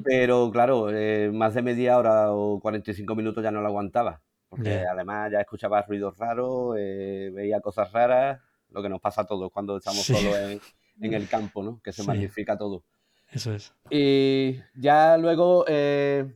pero 0.04 0.50
claro, 0.50 0.88
más 1.32 1.54
de 1.54 1.62
media 1.62 1.96
hora 1.96 2.30
o 2.32 2.60
45 2.60 3.14
minutos 3.14 3.42
ya 3.42 3.50
no 3.50 3.62
lo 3.62 3.68
aguantaba. 3.68 4.20
Porque 4.48 4.84
además 4.90 5.30
ya 5.30 5.40
escuchaba 5.40 5.82
ruidos 5.82 6.16
raros, 6.16 6.76
eh, 6.78 7.30
veía 7.34 7.60
cosas 7.60 7.92
raras, 7.92 8.40
lo 8.70 8.82
que 8.82 8.88
nos 8.88 9.00
pasa 9.00 9.22
a 9.22 9.26
todos 9.26 9.50
cuando 9.52 9.76
estamos 9.76 10.00
solos 10.00 10.34
en, 11.00 11.14
el 11.14 11.28
campo, 11.28 11.62
¿no? 11.62 11.80
Que 11.82 11.92
se 11.92 12.02
magnifica 12.02 12.56
todo. 12.56 12.82
Eso 13.30 13.54
es. 13.54 13.74
Y 13.90 14.58
ya 14.74 15.18
luego 15.18 15.66
eh, 15.68 16.34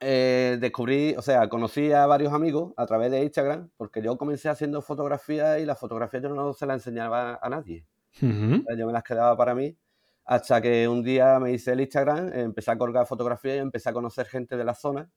eh, 0.00 0.58
descubrí, 0.60 1.14
o 1.16 1.22
sea, 1.22 1.48
conocí 1.48 1.90
a 1.90 2.06
varios 2.06 2.32
amigos 2.34 2.74
a 2.76 2.84
través 2.86 3.10
de 3.10 3.22
Instagram, 3.22 3.70
porque 3.78 4.02
yo 4.02 4.18
comencé 4.18 4.50
haciendo 4.50 4.82
fotografías 4.82 5.60
y 5.60 5.64
las 5.64 5.78
fotografías 5.78 6.22
yo 6.22 6.28
no 6.28 6.52
se 6.52 6.66
las 6.66 6.76
enseñaba 6.76 7.38
a 7.40 7.48
nadie. 7.48 7.86
Yo 8.20 8.86
me 8.86 8.92
las 8.92 9.04
quedaba 9.04 9.36
para 9.36 9.54
mí. 9.54 9.76
Hasta 10.24 10.60
que 10.60 10.86
un 10.86 11.02
día 11.02 11.38
me 11.40 11.52
hice 11.52 11.72
el 11.72 11.80
Instagram, 11.80 12.30
empecé 12.34 12.70
a 12.70 12.76
colgar 12.76 13.06
fotografías 13.06 13.56
y 13.56 13.60
empecé 13.60 13.88
a 13.88 13.94
conocer 13.94 14.26
gente 14.26 14.58
de 14.58 14.64
la 14.64 14.74
zona 14.74 15.10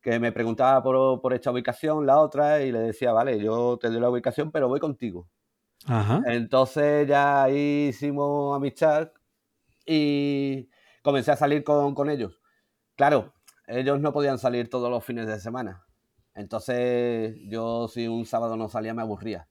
que 0.00 0.18
me 0.18 0.32
preguntaba 0.32 0.82
por, 0.82 1.34
esta 1.34 1.50
ubicación, 1.50 2.06
la 2.06 2.18
otra, 2.18 2.62
y 2.62 2.72
le 2.72 2.80
decía, 2.80 3.12
vale, 3.12 3.38
yo 3.38 3.78
te 3.78 3.90
doy 3.90 4.00
la 4.00 4.10
ubicación, 4.10 4.50
pero 4.50 4.68
voy 4.68 4.80
contigo. 4.80 5.28
Entonces 6.26 7.08
ya 7.08 7.42
ahí 7.42 7.88
hicimos 7.88 8.54
amistad 8.54 9.12
y 9.86 10.68
comencé 11.02 11.32
a 11.32 11.36
salir 11.36 11.64
con, 11.64 12.10
ellos. 12.10 12.40
Claro, 12.96 13.32
ellos 13.66 14.00
no 14.00 14.12
podían 14.12 14.38
salir 14.38 14.68
todos 14.68 14.90
los 14.90 15.04
fines 15.04 15.26
de 15.26 15.40
semana. 15.40 15.84
Entonces 16.34 17.36
yo 17.48 17.88
si 17.88 18.08
un 18.08 18.26
sábado 18.26 18.56
no 18.56 18.68
salía 18.68 18.94
me 18.94 19.02
aburría. 19.02 19.48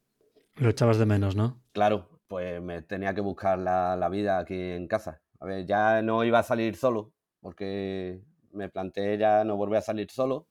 Lo 0.56 0.70
echabas 0.70 0.98
de 0.98 1.06
menos, 1.06 1.36
¿no? 1.36 1.62
Claro, 1.72 2.22
pues 2.28 2.62
me 2.62 2.82
tenía 2.82 3.14
que 3.14 3.22
buscar 3.22 3.58
la, 3.58 3.96
la 3.96 4.10
vida 4.10 4.38
aquí 4.38 4.56
en 4.56 4.88
casa. 4.88 5.22
A 5.40 5.46
ver, 5.46 5.66
ya 5.66 6.02
no 6.02 6.24
iba 6.24 6.40
a 6.40 6.44
salir 6.44 6.76
solo, 6.76 7.14
porque 7.40 8.22
me 8.52 8.70
planteé 8.70 9.18
ya 9.18 9.44
no 9.44 9.58
volver 9.58 9.80
a 9.80 9.82
salir 9.82 10.10
solo. 10.12 10.48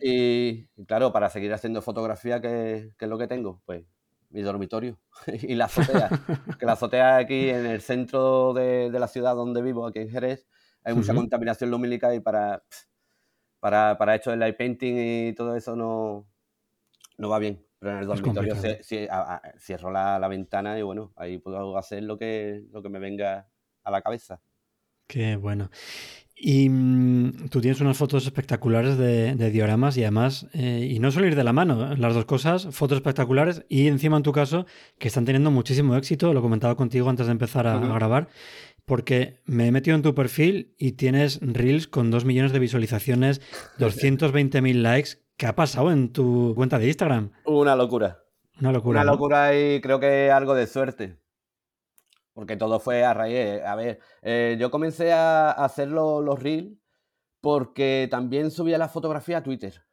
y, 0.00 0.66
claro, 0.86 1.12
para 1.12 1.28
seguir 1.28 1.52
haciendo 1.52 1.82
fotografía, 1.82 2.40
¿qué, 2.40 2.92
es 2.98 3.08
lo 3.08 3.18
que 3.18 3.26
tengo? 3.26 3.62
Pues 3.64 3.84
mi 4.30 4.42
dormitorio 4.42 5.00
y 5.26 5.54
la 5.54 5.64
azotea. 5.64 6.08
que 6.58 6.66
la 6.66 6.72
azotea 6.72 7.16
aquí 7.16 7.48
en 7.48 7.66
el 7.66 7.80
centro 7.80 8.54
de, 8.54 8.90
la 8.90 9.08
ciudad 9.08 9.34
donde 9.34 9.62
vivo, 9.62 9.86
aquí 9.86 9.98
en 10.00 10.10
Jerez, 10.10 10.46
hay 10.84 10.94
mucha 10.94 11.14
contaminación 11.14 11.70
lumínica 11.70 12.14
y 12.14 12.20
para, 12.20 12.62
para, 13.58 13.98
para 13.98 14.14
esto 14.14 14.30
del 14.30 14.40
light 14.40 14.56
painting 14.56 14.94
y 14.96 15.34
todo 15.34 15.56
eso 15.56 15.76
no, 15.76 16.26
no 17.18 17.28
va 17.28 17.38
bien. 17.38 17.64
Pero 17.78 17.92
en 17.92 17.98
el 17.98 18.06
dormitorio 18.06 18.54
cierro 19.58 19.90
la, 19.90 20.18
la, 20.18 20.28
ventana 20.28 20.78
y 20.78 20.82
bueno, 20.82 21.12
ahí 21.16 21.38
puedo 21.38 21.76
hacer 21.78 22.02
lo 22.02 22.18
que, 22.18 22.62
lo 22.70 22.82
que 22.82 22.90
me 22.90 22.98
venga 22.98 23.48
a 23.82 23.90
la 23.90 24.02
cabeza. 24.02 24.42
Qué 25.06 25.36
bueno. 25.36 25.70
Y 26.42 26.70
mm, 26.70 27.50
tú 27.50 27.60
tienes 27.60 27.82
unas 27.82 27.98
fotos 27.98 28.24
espectaculares 28.24 28.96
de, 28.96 29.50
dioramas 29.50 29.98
y 29.98 30.04
además, 30.04 30.46
eh, 30.54 30.88
y 30.90 30.98
no 30.98 31.10
suele 31.10 31.28
ir 31.28 31.36
de 31.36 31.44
la 31.44 31.52
mano, 31.52 31.94
las 31.96 32.14
dos 32.14 32.24
cosas, 32.24 32.68
fotos 32.70 32.96
espectaculares 32.96 33.66
y 33.68 33.88
encima 33.88 34.16
en 34.16 34.22
tu 34.22 34.32
caso, 34.32 34.64
que 34.98 35.08
están 35.08 35.26
teniendo 35.26 35.50
muchísimo 35.50 35.94
éxito, 35.96 36.32
lo 36.32 36.40
comentaba 36.40 36.76
contigo 36.76 37.10
antes 37.10 37.26
de 37.26 37.32
empezar 37.32 37.66
a, 37.66 37.78
grabar, 37.78 38.28
porque 38.86 39.40
me 39.44 39.66
he 39.66 39.70
metido 39.70 39.94
en 39.96 40.02
tu 40.02 40.14
perfil 40.14 40.74
y 40.78 40.92
tienes 40.92 41.40
reels 41.42 41.86
con 41.86 42.10
2 42.10 42.24
millones 42.24 42.52
de 42.52 42.58
visualizaciones, 42.58 43.42
220.000 43.78 44.74
likes. 44.76 45.10
¿Qué 45.36 45.46
ha 45.46 45.54
pasado 45.54 45.92
en 45.92 46.10
tu 46.10 46.54
cuenta 46.56 46.78
de 46.78 46.86
Instagram? 46.86 47.32
Una 47.44 47.76
locura. 47.76 48.24
Una 48.60 48.72
locura. 48.72 49.02
Una 49.02 49.12
locura 49.12 49.58
y 49.58 49.82
creo 49.82 50.00
que 50.00 50.30
algo 50.30 50.54
de 50.54 50.66
suerte 50.66 51.18
porque 52.40 52.56
todo 52.56 52.80
fue 52.80 53.04
a 53.04 53.12
raíz. 53.12 53.62
A 53.66 53.74
ver, 53.74 54.00
eh, 54.22 54.56
yo 54.58 54.70
comencé 54.70 55.12
a 55.12 55.50
hacer 55.50 55.88
los, 55.88 56.42
reels 56.42 56.72
porque 57.42 58.08
también 58.10 58.50
subía 58.50 58.78
la 58.78 58.88
fotografía 58.88 59.36
a 59.36 59.42
Twitter. 59.42 59.84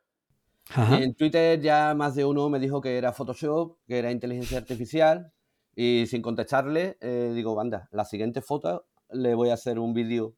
en 0.77 1.13
Twitter 1.13 1.60
ya 1.60 1.94
más 1.94 2.16
de 2.16 2.24
uno 2.24 2.48
me 2.48 2.60
dijo 2.60 2.80
que 2.80 2.98
era 2.98 3.12
Photoshop, 3.12 3.80
que 3.86 4.00
era 4.00 4.12
inteligencia 4.12 4.58
artificial, 4.58 5.34
y 5.75 6.06
sin 6.08 6.22
contestarle, 6.22 6.98
eh, 7.01 7.34
digo, 7.36 7.54
banda, 7.54 7.89
la 7.92 8.06
siguiente 8.06 8.42
foto 8.42 8.88
le 9.10 9.36
voy 9.36 9.50
a 9.50 9.56
hacer 9.56 9.77
un 9.77 9.94
vídeo 9.94 10.34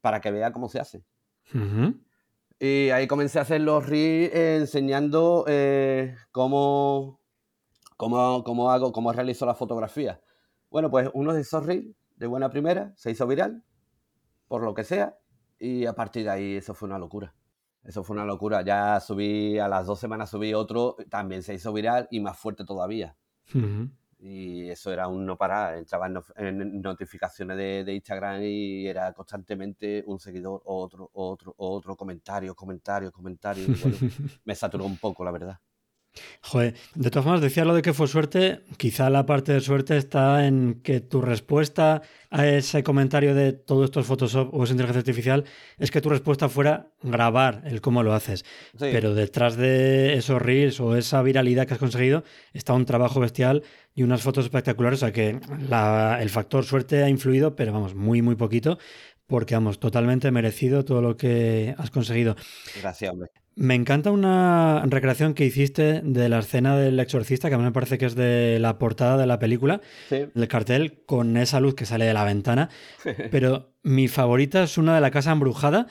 para 0.00 0.20
que 0.20 0.32
vea 0.32 0.50
cómo 0.50 0.68
se 0.68 0.80
hace. 0.80 1.04
Y 2.58 2.90
ahí 2.90 3.06
comencé 3.06 3.38
a 3.38 3.42
hacer 3.42 3.60
los 3.60 3.86
reels 3.86 4.34
enseñando 4.34 5.44
eh, 5.46 6.16
cómo, 6.32 7.20
cómo, 7.96 8.42
cómo, 8.42 8.72
hago, 8.72 8.90
cómo 8.90 9.12
realizo 9.12 9.46
la 9.46 9.54
fotografía. 9.54 10.20
Bueno, 10.74 10.90
pues 10.90 11.08
uno 11.14 11.32
de 11.32 11.42
esos 11.42 11.64
reels 11.64 11.94
de 12.16 12.26
buena 12.26 12.50
primera 12.50 12.92
se 12.96 13.12
hizo 13.12 13.28
viral, 13.28 13.62
por 14.48 14.64
lo 14.64 14.74
que 14.74 14.82
sea, 14.82 15.16
y 15.56 15.86
a 15.86 15.92
partir 15.92 16.24
de 16.24 16.30
ahí 16.30 16.56
eso 16.56 16.74
fue 16.74 16.88
una 16.88 16.98
locura. 16.98 17.32
Eso 17.84 18.02
fue 18.02 18.14
una 18.14 18.24
locura. 18.24 18.60
Ya 18.62 18.98
subí, 18.98 19.56
a 19.56 19.68
las 19.68 19.86
dos 19.86 20.00
semanas 20.00 20.30
subí 20.30 20.52
otro, 20.52 20.96
también 21.08 21.44
se 21.44 21.54
hizo 21.54 21.72
viral 21.72 22.08
y 22.10 22.18
más 22.18 22.36
fuerte 22.36 22.64
todavía. 22.64 23.16
Y 24.18 24.68
eso 24.68 24.92
era 24.92 25.06
un 25.06 25.24
no 25.24 25.38
parar. 25.38 25.76
Entraba 25.76 26.08
en, 26.34 26.82
notificaciones 26.82 27.56
de, 27.56 27.94
Instagram 27.94 28.42
y 28.42 28.88
era 28.88 29.12
constantemente 29.12 30.02
un 30.08 30.18
seguidor, 30.18 30.60
otro, 30.64 31.08
otro, 31.12 31.54
otro, 31.56 31.94
comentario, 31.94 32.52
comentario, 32.56 33.12
comentario. 33.12 33.64
me 34.44 34.56
saturó 34.56 34.86
un 34.86 34.96
poco, 34.96 35.24
la 35.24 35.30
verdad. 35.30 35.60
Joder, 36.40 36.74
de 36.94 37.10
todas 37.10 37.24
formas, 37.24 37.40
decía 37.40 37.64
lo 37.64 37.74
de 37.74 37.82
que 37.82 37.92
fue 37.92 38.06
suerte. 38.06 38.60
Quizá 38.76 39.10
la 39.10 39.26
parte 39.26 39.52
de 39.52 39.60
suerte 39.60 39.96
está 39.96 40.46
en 40.46 40.80
que 40.82 41.00
tu 41.00 41.20
respuesta 41.20 42.02
a 42.30 42.46
ese 42.46 42.82
comentario 42.82 43.34
de 43.34 43.52
todo 43.52 43.84
esto 43.84 44.00
es 44.00 44.06
Photoshop 44.06 44.52
o 44.52 44.64
es 44.64 44.70
inteligencia 44.70 45.00
artificial 45.00 45.44
es 45.78 45.90
que 45.90 46.00
tu 46.00 46.08
respuesta 46.08 46.48
fuera 46.48 46.88
grabar 47.02 47.62
el 47.64 47.80
cómo 47.80 48.02
lo 48.02 48.12
haces. 48.12 48.44
Pero 48.78 49.14
detrás 49.14 49.56
de 49.56 50.14
esos 50.14 50.40
reels 50.40 50.80
o 50.80 50.96
esa 50.96 51.22
viralidad 51.22 51.66
que 51.66 51.74
has 51.74 51.80
conseguido 51.80 52.24
está 52.52 52.72
un 52.72 52.84
trabajo 52.84 53.20
bestial 53.20 53.62
y 53.94 54.02
unas 54.02 54.22
fotos 54.22 54.44
espectaculares. 54.44 54.98
O 54.98 55.06
sea 55.06 55.12
que 55.12 55.38
el 56.20 56.30
factor 56.30 56.64
suerte 56.64 57.02
ha 57.02 57.08
influido, 57.08 57.56
pero 57.56 57.72
vamos, 57.72 57.94
muy, 57.94 58.22
muy 58.22 58.36
poquito 58.36 58.78
porque 59.26 59.54
vamos, 59.54 59.80
totalmente 59.80 60.30
merecido 60.30 60.84
todo 60.84 61.00
lo 61.00 61.16
que 61.16 61.74
has 61.78 61.90
conseguido. 61.90 62.36
Gracias, 62.80 63.10
hombre. 63.10 63.30
Me 63.56 63.74
encanta 63.74 64.10
una 64.10 64.82
recreación 64.86 65.34
que 65.34 65.44
hiciste 65.44 66.00
de 66.02 66.28
la 66.28 66.40
escena 66.40 66.76
del 66.76 66.98
exorcista, 66.98 67.48
que 67.48 67.54
a 67.54 67.58
mí 67.58 67.64
me 67.64 67.72
parece 67.72 67.98
que 67.98 68.06
es 68.06 68.16
de 68.16 68.58
la 68.58 68.78
portada 68.78 69.16
de 69.16 69.26
la 69.26 69.38
película, 69.38 69.80
sí. 70.08 70.26
el 70.34 70.48
cartel 70.48 71.02
con 71.06 71.36
esa 71.36 71.60
luz 71.60 71.74
que 71.74 71.86
sale 71.86 72.04
de 72.04 72.14
la 72.14 72.24
ventana. 72.24 72.68
Pero 73.30 73.74
mi 73.82 74.08
favorita 74.08 74.64
es 74.64 74.76
una 74.76 74.94
de 74.94 75.00
la 75.00 75.12
casa 75.12 75.30
embrujada, 75.30 75.86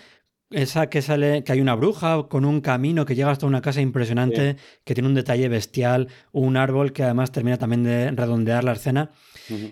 esa 0.54 0.88
que 0.88 1.02
sale, 1.02 1.44
que 1.44 1.52
hay 1.52 1.62
una 1.62 1.76
bruja 1.76 2.28
con 2.30 2.46
un 2.46 2.62
camino 2.62 3.06
que 3.06 3.16
llega 3.16 3.32
hasta 3.32 3.46
una 3.46 3.62
casa 3.62 3.82
impresionante, 3.82 4.58
que 4.84 4.94
tiene 4.94 5.08
un 5.08 5.16
detalle 5.16 5.50
bestial, 5.50 6.10
un 6.32 6.58
árbol 6.58 6.94
que 6.94 7.04
además 7.04 7.32
termina 7.32 7.58
también 7.58 7.84
de 7.84 8.12
redondear 8.12 8.64
la 8.64 8.74
escena. 8.74 9.12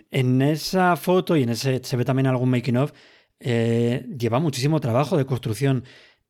En 0.10 0.42
esa 0.42 0.96
foto 0.96 1.38
y 1.38 1.44
en 1.44 1.50
ese 1.50 1.82
se 1.84 1.98
ve 1.98 2.06
también 2.06 2.28
algún 2.28 2.50
making 2.50 2.78
of, 2.78 2.94
eh, 3.40 4.06
lleva 4.18 4.40
muchísimo 4.40 4.80
trabajo 4.80 5.18
de 5.18 5.26
construcción. 5.26 5.84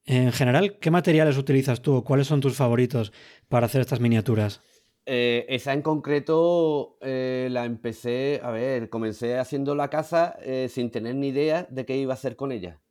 En 0.05 0.31
general, 0.31 0.77
¿qué 0.79 0.91
materiales 0.91 1.37
utilizas 1.37 1.81
tú? 1.81 2.03
¿Cuáles 2.03 2.27
son 2.27 2.41
tus 2.41 2.55
favoritos 2.55 3.13
para 3.49 3.67
hacer 3.67 3.81
estas 3.81 3.99
miniaturas? 3.99 4.61
Eh, 5.05 5.45
esa 5.49 5.73
en 5.73 5.81
concreto 5.81 6.97
eh, 7.01 7.47
la 7.51 7.65
empecé, 7.65 8.39
a 8.43 8.51
ver, 8.51 8.89
comencé 8.89 9.37
haciendo 9.37 9.75
la 9.75 9.89
casa 9.89 10.37
sin 10.69 10.91
tener 10.91 11.15
ni 11.15 11.29
idea 11.29 11.67
de 11.69 11.85
qué 11.85 11.97
iba 11.97 12.13
a 12.13 12.15
hacer 12.15 12.35
con 12.35 12.51
ella. 12.51 12.81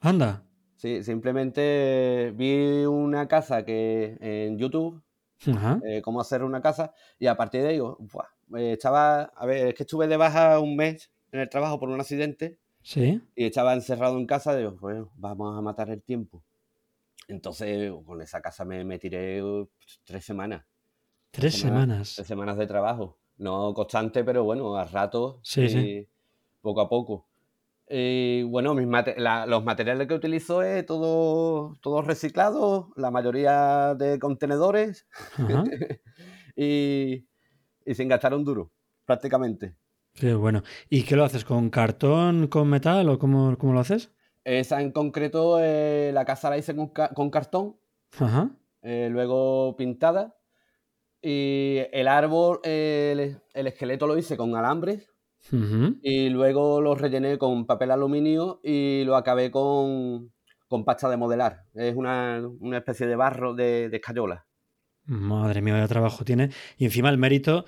Anda. 0.00 0.44
Sí, 0.76 1.02
simplemente 1.02 2.32
vi 2.36 2.84
una 2.84 3.26
casa 3.26 3.64
que 3.64 4.16
en 4.20 4.58
YouTube, 4.58 5.02
cómo 6.02 6.20
hacer 6.20 6.42
una 6.42 6.60
casa, 6.60 6.92
y 7.18 7.26
a 7.26 7.36
partir 7.36 7.62
de 7.62 7.68
ahí, 7.68 7.80
estaba, 8.72 9.22
a 9.22 9.46
ver, 9.46 9.68
es 9.68 9.74
que 9.74 9.84
estuve 9.84 10.06
de 10.06 10.16
baja 10.16 10.58
un 10.60 10.76
mes 10.76 11.10
en 11.32 11.40
el 11.40 11.48
trabajo 11.48 11.78
por 11.78 11.88
un 11.88 12.00
accidente 12.00 12.58
Sí. 12.84 13.18
Y 13.34 13.46
estaba 13.46 13.72
encerrado 13.72 14.18
en 14.18 14.26
casa, 14.26 14.54
digo, 14.54 14.76
bueno, 14.78 15.10
vamos 15.16 15.58
a 15.58 15.62
matar 15.62 15.88
el 15.88 16.02
tiempo. 16.02 16.44
Entonces, 17.28 17.90
con 18.04 18.20
esa 18.20 18.42
casa 18.42 18.66
me, 18.66 18.84
me 18.84 18.98
tiré 18.98 19.42
uh, 19.42 19.66
tres 20.04 20.22
semanas. 20.22 20.64
Tres 21.30 21.58
semanas. 21.58 22.12
Tres 22.14 22.28
semanas 22.28 22.58
de 22.58 22.66
trabajo. 22.66 23.18
No 23.38 23.72
constante, 23.72 24.22
pero 24.22 24.44
bueno, 24.44 24.76
a 24.76 24.84
ratos. 24.84 25.38
Sí, 25.42 25.68
sí. 25.68 26.06
Poco 26.60 26.82
a 26.82 26.88
poco. 26.90 27.26
Y 27.88 28.42
bueno, 28.42 28.74
mis 28.74 28.86
los 29.46 29.64
materiales 29.64 30.06
que 30.06 30.14
utilizo 30.14 30.62
es 30.62 30.84
todo, 30.84 31.76
todo 31.80 32.02
reciclado, 32.02 32.92
la 32.96 33.10
mayoría 33.10 33.94
de 33.94 34.18
contenedores 34.18 35.06
y, 36.56 37.26
y, 37.84 37.94
sin 37.94 38.08
gastar 38.08 38.34
un 38.34 38.44
duro, 38.44 38.70
prácticamente. 39.04 39.74
Qué 40.14 40.34
bueno. 40.34 40.62
¿Y 40.88 41.02
qué 41.02 41.16
lo 41.16 41.24
haces? 41.24 41.44
¿Con 41.44 41.70
cartón, 41.70 42.46
con 42.46 42.68
metal 42.68 43.08
o 43.08 43.18
cómo, 43.18 43.58
cómo 43.58 43.72
lo 43.72 43.80
haces? 43.80 44.12
Esa 44.44 44.80
en 44.80 44.92
concreto, 44.92 45.58
eh, 45.60 46.10
la 46.12 46.24
casa 46.24 46.50
la 46.50 46.58
hice 46.58 46.76
con, 46.76 47.30
cartón, 47.30 47.76
eh, 48.82 49.08
luego 49.10 49.74
pintada. 49.76 50.36
Y 51.20 51.78
el 51.92 52.06
árbol, 52.06 52.60
el, 52.62 53.40
esqueleto 53.54 54.06
lo 54.06 54.18
hice 54.18 54.36
con 54.36 54.54
alambres. 54.54 55.10
Y 56.02 56.30
luego 56.30 56.80
lo 56.80 56.94
rellené 56.94 57.36
con 57.36 57.66
papel 57.66 57.90
aluminio 57.90 58.60
y 58.62 59.04
lo 59.04 59.16
acabé 59.16 59.50
con, 59.50 60.32
con 60.68 60.84
pasta 60.84 61.08
de 61.08 61.16
modelar. 61.16 61.64
Es 61.74 61.96
una, 61.96 62.40
especie 62.74 63.06
de 63.06 63.16
barro 63.16 63.54
de, 63.54 63.88
de 63.88 63.96
escayola. 63.96 64.46
Madre 65.06 65.60
mía, 65.60 65.74
vaya 65.74 65.88
trabajo 65.88 66.24
tiene. 66.24 66.50
Y 66.78 66.86
encima 66.86 67.10
el 67.10 67.18
mérito 67.18 67.66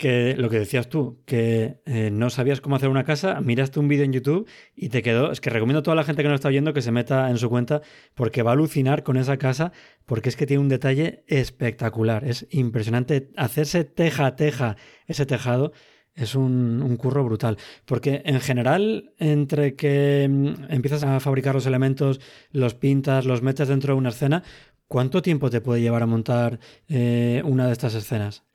que 0.00 0.34
lo 0.34 0.48
que 0.48 0.58
decías 0.58 0.88
tú, 0.88 1.20
que 1.26 1.82
eh, 1.84 2.10
no 2.10 2.30
sabías 2.30 2.62
cómo 2.62 2.74
hacer 2.74 2.88
una 2.88 3.04
casa, 3.04 3.42
miraste 3.42 3.80
un 3.80 3.86
vídeo 3.86 4.06
en 4.06 4.14
YouTube 4.14 4.48
y 4.74 4.88
te 4.88 5.02
quedó. 5.02 5.30
Es 5.30 5.42
que 5.42 5.50
recomiendo 5.50 5.80
a 5.80 5.82
toda 5.82 5.94
la 5.94 6.04
gente 6.04 6.22
que 6.22 6.28
nos 6.30 6.36
está 6.36 6.48
oyendo 6.48 6.72
que 6.72 6.80
se 6.80 6.90
meta 6.90 7.28
en 7.28 7.36
su 7.36 7.50
cuenta 7.50 7.82
porque 8.14 8.42
va 8.42 8.52
a 8.52 8.54
alucinar 8.54 9.02
con 9.02 9.18
esa 9.18 9.36
casa, 9.36 9.72
porque 10.06 10.30
es 10.30 10.36
que 10.36 10.46
tiene 10.46 10.62
un 10.62 10.70
detalle 10.70 11.22
espectacular. 11.26 12.24
Es 12.24 12.46
impresionante 12.48 13.30
hacerse 13.36 13.84
teja 13.84 14.24
a 14.24 14.36
teja 14.36 14.76
ese 15.06 15.26
tejado. 15.26 15.72
Es 16.14 16.34
un, 16.34 16.96
curro 16.96 17.22
brutal. 17.22 17.58
Porque 17.84 18.22
en 18.24 18.40
general, 18.40 19.12
entre 19.18 19.76
que 19.76 20.26
mm, 20.30 20.72
empiezas 20.72 21.04
a 21.04 21.20
fabricar 21.20 21.54
los 21.54 21.66
elementos, 21.66 22.20
los 22.52 22.72
pintas, 22.72 23.26
los 23.26 23.42
metes 23.42 23.68
dentro 23.68 23.92
de 23.92 23.98
una 23.98 24.08
escena, 24.08 24.42
¿cuánto 24.88 25.20
tiempo 25.20 25.50
te 25.50 25.60
puede 25.60 25.82
llevar 25.82 26.02
a 26.02 26.06
montar 26.06 26.58
eh, 26.88 27.42
una 27.44 27.66
de 27.66 27.72
estas 27.72 27.94
escenas? 27.94 28.49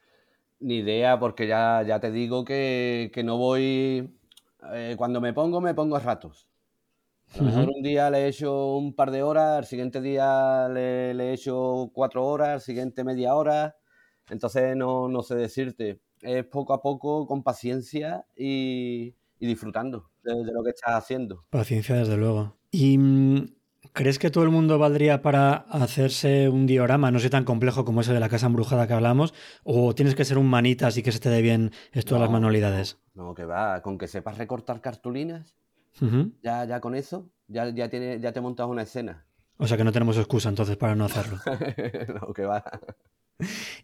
Ni 0.59 0.77
idea, 0.77 1.19
porque 1.19 1.47
ya, 1.47 1.83
ya 1.83 1.99
te 1.99 2.11
digo 2.11 2.45
que, 2.45 3.11
no 3.23 3.37
voy. 3.37 4.17
Eh, 4.73 4.95
cuando 4.97 5.21
me 5.21 5.33
pongo, 5.33 5.61
me 5.61 5.73
pongo 5.73 5.95
a 5.95 5.99
ratos. 5.99 6.47
A 7.33 7.37
lo 7.39 7.43
mejor 7.43 7.69
un 7.75 7.81
día 7.81 8.09
le 8.09 8.19
he 8.19 8.27
hecho 8.27 8.75
un 8.75 8.95
par 8.95 9.11
de 9.11 9.23
horas, 9.23 9.57
al 9.57 9.65
siguiente 9.65 9.99
día 9.99 10.69
le, 10.69 11.11
he 11.11 11.33
hecho 11.33 11.91
cuatro 11.93 12.25
horas, 12.25 12.49
al 12.49 12.61
siguiente 12.61 13.03
media 13.03 13.35
hora. 13.35 13.75
Entonces 14.29 14.75
no, 14.75 15.21
sé 15.21 15.35
decirte. 15.35 15.99
Es 16.21 16.45
poco 16.45 16.73
a 16.73 16.81
poco, 16.81 17.27
con 17.27 17.43
paciencia 17.43 18.25
y, 18.35 19.13
disfrutando 19.39 20.09
de, 20.23 20.33
de, 20.33 20.51
lo 20.53 20.63
que 20.63 20.69
estás 20.69 20.95
haciendo. 20.95 21.45
Paciencia, 21.49 21.95
desde 21.95 22.17
luego. 22.17 22.55
Y 22.71 22.97
mm, 22.97 23.55
¿Crees 23.95 24.19
que 24.19 24.29
todo 24.29 24.43
el 24.43 24.49
mundo 24.49 24.77
valdría 24.77 25.21
para 25.21 25.53
hacerse 25.69 26.49
un 26.49 26.65
diorama, 26.65 27.11
no 27.11 27.19
sé 27.19 27.29
tan 27.29 27.45
complejo 27.45 27.85
como 27.85 28.01
ese 28.01 28.11
de 28.11 28.19
la 28.19 28.27
casa 28.27 28.47
embrujada 28.47 28.87
que 28.87 28.93
hablamos? 28.93 29.33
¿O 29.63 29.95
tienes 29.95 30.15
que 30.15 30.25
ser 30.25 30.37
un 30.37 30.47
manitas 30.47 30.97
y 30.97 31.01
que 31.01 31.13
se 31.13 31.21
te 31.21 31.29
dé 31.29 31.41
bien 31.41 31.71
esto 31.93 32.15
de 32.15 32.19
las 32.19 32.29
manualidades? 32.29 32.99
No, 33.13 33.33
que 33.33 33.45
va, 33.45 33.81
con 33.81 33.97
que 33.97 34.09
sepas 34.09 34.37
recortar 34.37 34.81
cartulinas, 34.81 35.55
ya, 36.41 36.65
ya 36.65 36.81
con 36.81 36.93
eso, 36.93 37.29
ya, 37.47 37.69
ya, 37.69 37.87
tiene, 37.89 38.19
ya 38.19 38.33
te 38.33 38.41
montas 38.41 38.67
una 38.67 38.81
escena. 38.81 39.25
O 39.57 39.65
sea 39.65 39.77
que 39.77 39.85
no 39.85 39.93
tenemos 39.93 40.17
excusa 40.17 40.49
entonces 40.49 40.75
para 40.75 40.95
no 40.95 41.05
hacerlo. 41.05 41.37
no, 42.19 42.33
que 42.33 42.43
va. 42.43 42.65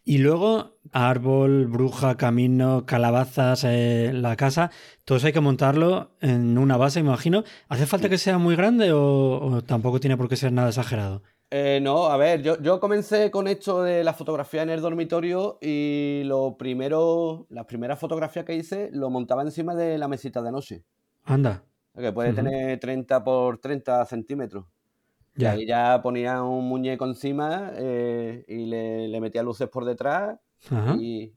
Y 0.04 0.20
luego, 0.20 0.78
árbol, 0.92 1.68
bruja, 1.68 2.16
camino, 2.18 2.86
calabazas, 2.86 3.64
eh, 3.66 4.12
la 4.14 4.36
casa, 4.36 4.72
todo 5.06 5.18
eso 5.18 5.28
hay 5.28 5.34
que 5.34 5.42
montarlo 5.42 6.12
en 6.22 6.58
una 6.58 6.78
base, 6.78 7.00
imagino. 7.00 7.44
¿Hace 7.68 7.86
falta 7.86 8.10
que 8.10 8.18
sea 8.18 8.38
muy 8.38 8.56
grande 8.56 8.92
o, 8.94 9.62
tampoco 9.66 10.00
tiene 10.00 10.18
por 10.18 10.30
qué 10.30 10.36
ser 10.36 10.54
nada 10.54 10.70
exagerado? 10.70 11.22
Eh, 11.50 11.80
no, 11.82 12.06
a 12.06 12.16
ver, 12.16 12.42
yo, 12.42 12.62
yo, 12.62 12.80
comencé 12.80 13.30
con 13.30 13.48
esto 13.48 13.84
de 13.84 14.06
la 14.06 14.14
fotografía 14.14 14.64
en 14.64 14.70
el 14.70 14.80
dormitorio 14.80 15.58
y 15.62 16.22
lo 16.24 16.56
primero, 16.58 17.46
las 17.50 17.66
primeras 17.66 18.00
fotografías 18.00 18.46
que 18.46 18.56
hice 18.56 18.90
lo 18.94 19.10
montaba 19.10 19.42
encima 19.42 19.76
de 19.76 19.98
la 19.98 20.08
mesita 20.08 20.42
de 20.42 20.52
noche. 20.52 20.86
Anda. 21.26 21.64
Que 21.94 22.14
puede 22.14 22.32
tener 22.32 22.80
30 22.80 23.22
por 23.22 23.58
30 23.58 24.06
centímetros. 24.06 24.66
Y 25.36 25.46
ahí 25.46 25.66
ya 25.66 26.02
ponía 26.02 26.44
un 26.44 26.68
muñeco 26.68 27.06
encima 27.06 27.72
eh, 27.76 28.44
y 28.48 28.66
le, 28.66 29.20
metía 29.22 29.44
luces 29.44 29.70
por 29.70 29.86
detrás 29.86 30.38
y, 31.00 31.34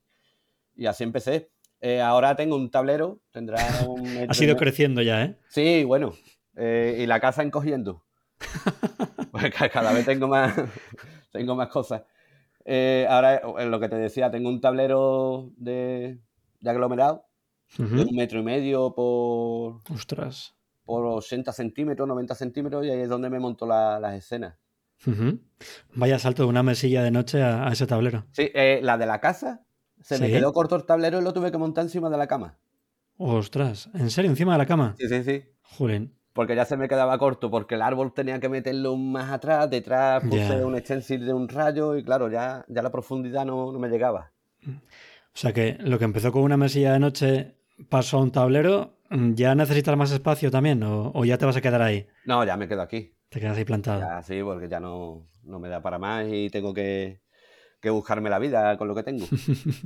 así 0.86 1.04
empecé. 1.04 1.50
Eh, 1.80 2.00
ahora 2.00 2.34
tengo 2.34 2.56
un 2.56 2.70
tablero, 2.70 3.20
tendrá 3.30 3.58
un... 3.88 4.06
ha 4.28 4.44
ido 4.44 4.56
creciendo 4.56 5.02
ya, 5.02 5.24
¿eh? 5.24 5.38
Sí, 5.48 5.84
bueno. 5.84 6.14
Eh, 6.56 7.00
y 7.00 7.06
la 7.06 7.20
casa 7.20 7.42
encogiendo. 7.42 8.04
pues 9.30 9.52
cada 9.72 9.92
vez 9.92 10.04
tengo 10.04 10.28
más, 10.28 10.54
tengo 11.32 11.54
más 11.54 11.68
cosas. 11.68 12.02
ahora, 13.08 13.42
lo 13.64 13.80
que 13.80 13.88
te 13.88 13.96
decía, 13.96 14.30
tengo 14.30 14.48
un 14.48 14.60
tablero 14.60 15.50
de, 15.56 16.18
aglomerado 16.64 17.26
de 17.78 18.02
un 18.02 18.16
metro 18.16 18.40
y 18.40 18.42
medio 18.42 18.94
por... 18.94 19.80
Ostras 19.90 20.54
por 20.84 21.04
80 21.04 21.52
centímetros, 21.52 22.06
90 22.06 22.34
centímetros, 22.34 22.84
y 22.84 22.90
ahí 22.90 23.00
es 23.00 23.08
donde 23.08 23.30
me 23.30 23.40
monto 23.40 23.66
las 23.66 24.14
escenas. 24.14 24.56
Vaya 25.94 26.18
salto 26.18 26.44
de 26.44 26.48
una 26.48 26.62
mesilla 26.62 27.02
de 27.02 27.10
noche 27.10 27.42
a, 27.42 27.68
ese 27.68 27.86
tablero. 27.86 28.24
Sí, 28.32 28.50
eh, 28.54 28.80
la 28.82 28.96
de 28.96 29.06
la 29.06 29.20
casa, 29.20 29.64
se 30.00 30.18
me 30.18 30.30
quedó 30.30 30.52
corto 30.52 30.76
el 30.76 30.84
tablero 30.84 31.20
y 31.20 31.24
lo 31.24 31.32
tuve 31.32 31.50
que 31.50 31.58
montar 31.58 31.84
encima 31.84 32.10
de 32.10 32.16
la 32.16 32.26
cama. 32.26 32.58
Ostras, 33.16 33.90
¿en 33.94 34.10
serio? 34.10 34.30
¿Encima 34.30 34.52
de 34.52 34.58
la 34.58 34.66
cama? 34.66 34.94
Sí, 34.98 35.08
sí, 35.08 35.22
sí. 35.22 35.44
Jolín. 35.62 36.14
Porque 36.32 36.56
ya 36.56 36.64
se 36.64 36.76
me 36.76 36.88
quedaba 36.88 37.16
corto, 37.16 37.48
porque 37.48 37.76
el 37.76 37.82
árbol 37.82 38.12
tenía 38.12 38.40
que 38.40 38.48
meterlo 38.48 38.96
más 38.96 39.30
atrás, 39.30 39.70
detrás 39.70 40.22
puse 40.24 40.64
un 40.64 40.76
stencil 40.78 41.24
de 41.24 41.32
un 41.32 41.48
rayo 41.48 41.96
y 41.96 42.02
claro, 42.02 42.28
ya, 42.28 42.64
ya 42.68 42.82
la 42.82 42.90
profundidad 42.90 43.44
no, 43.44 43.70
no 43.70 43.78
me 43.78 43.88
llegaba. 43.88 44.32
O 44.66 45.36
sea 45.36 45.52
que 45.52 45.76
lo 45.80 45.98
que 45.98 46.04
empezó 46.04 46.32
con 46.32 46.42
una 46.42 46.56
mesilla 46.56 46.92
de 46.92 46.98
noche 46.98 47.54
pasó 47.88 48.18
a 48.18 48.22
un 48.22 48.32
tablero 48.32 48.98
¿Ya 49.34 49.54
necesitas 49.54 49.96
más 49.96 50.10
espacio 50.10 50.50
también 50.50 50.82
o, 50.82 51.24
ya 51.24 51.38
te 51.38 51.46
vas 51.46 51.56
a 51.56 51.60
quedar 51.60 51.82
ahí? 51.82 52.06
No, 52.24 52.44
ya 52.44 52.56
me 52.56 52.66
quedo 52.66 52.82
aquí. 52.82 53.14
Te 53.28 53.40
quedas 53.40 53.56
ahí 53.56 53.64
plantado. 53.64 54.00
Ya, 54.00 54.22
sí, 54.22 54.40
porque 54.42 54.68
ya 54.68 54.80
no, 54.80 55.26
me 55.44 55.68
da 55.68 55.82
para 55.82 55.98
más 55.98 56.26
y 56.28 56.50
tengo 56.50 56.74
que, 56.74 57.20
buscarme 57.84 58.30
la 58.30 58.38
vida 58.38 58.76
con 58.76 58.88
lo 58.88 58.94
que 58.94 59.02
tengo. 59.02 59.26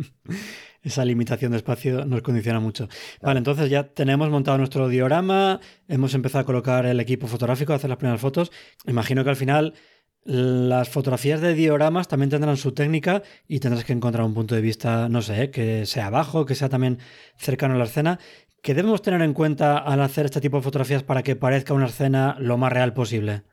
Esa 0.83 1.05
limitación 1.05 1.51
de 1.51 1.59
espacio 1.59 2.05
nos 2.05 2.23
condiciona 2.23 2.61
mucho. 2.61 2.89
Vale, 3.21 3.39
entonces 3.39 3.69
ya 3.69 3.83
tenemos 3.83 4.31
montado 4.31 4.57
nuestro 4.57 4.89
diorama, 4.89 5.61
hemos 5.89 6.15
empezado 6.15 6.43
a 6.43 6.47
colocar 6.47 6.87
el 6.87 7.01
equipo 7.01 7.27
fotográfico, 7.27 7.73
a 7.73 7.77
hacer 7.77 7.91
las 7.91 7.99
primeras 7.99 8.21
fotos. 8.21 8.51
Imagino 8.87 9.25
que 9.25 9.31
al 9.31 9.37
final 9.37 9.75
las 10.29 10.91
fotografías 10.91 11.41
de 11.41 11.55
dioramas 11.55 12.07
también 12.07 12.29
tendrán 12.29 12.59
su 12.59 12.73
técnica 12.73 13.23
y 13.47 13.61
tendrás 13.61 13.85
que 13.85 13.95
encontrar 13.95 14.27
un 14.27 14.35
punto 14.35 14.55
de 14.55 14.61
vista, 14.61 15.09
no 15.09 15.23
sé, 15.23 15.51
que 15.51 15.87
sea 15.87 16.11
bajo, 16.11 16.45
que 16.45 16.55
sea 16.55 16.69
también 16.69 16.99
cercano 17.37 17.75
a 17.75 17.79
la 17.79 17.85
escena. 17.85 18.19
¿Qué 18.63 18.75
debemos 18.75 19.03
tener 19.03 19.23
en 19.23 19.35
cuenta 19.35 19.79
al 19.79 20.01
hacer 20.01 20.27
este 20.27 20.41
tipo 20.41 20.57
de 20.57 20.63
fotografías 20.63 21.03
para 21.03 21.23
que 21.23 21.37
parezca 21.37 21.75
una 21.75 21.87
escena 21.87 22.37
lo 22.39 22.59
más 22.59 22.73
real 22.73 22.93
posible? 22.93 23.45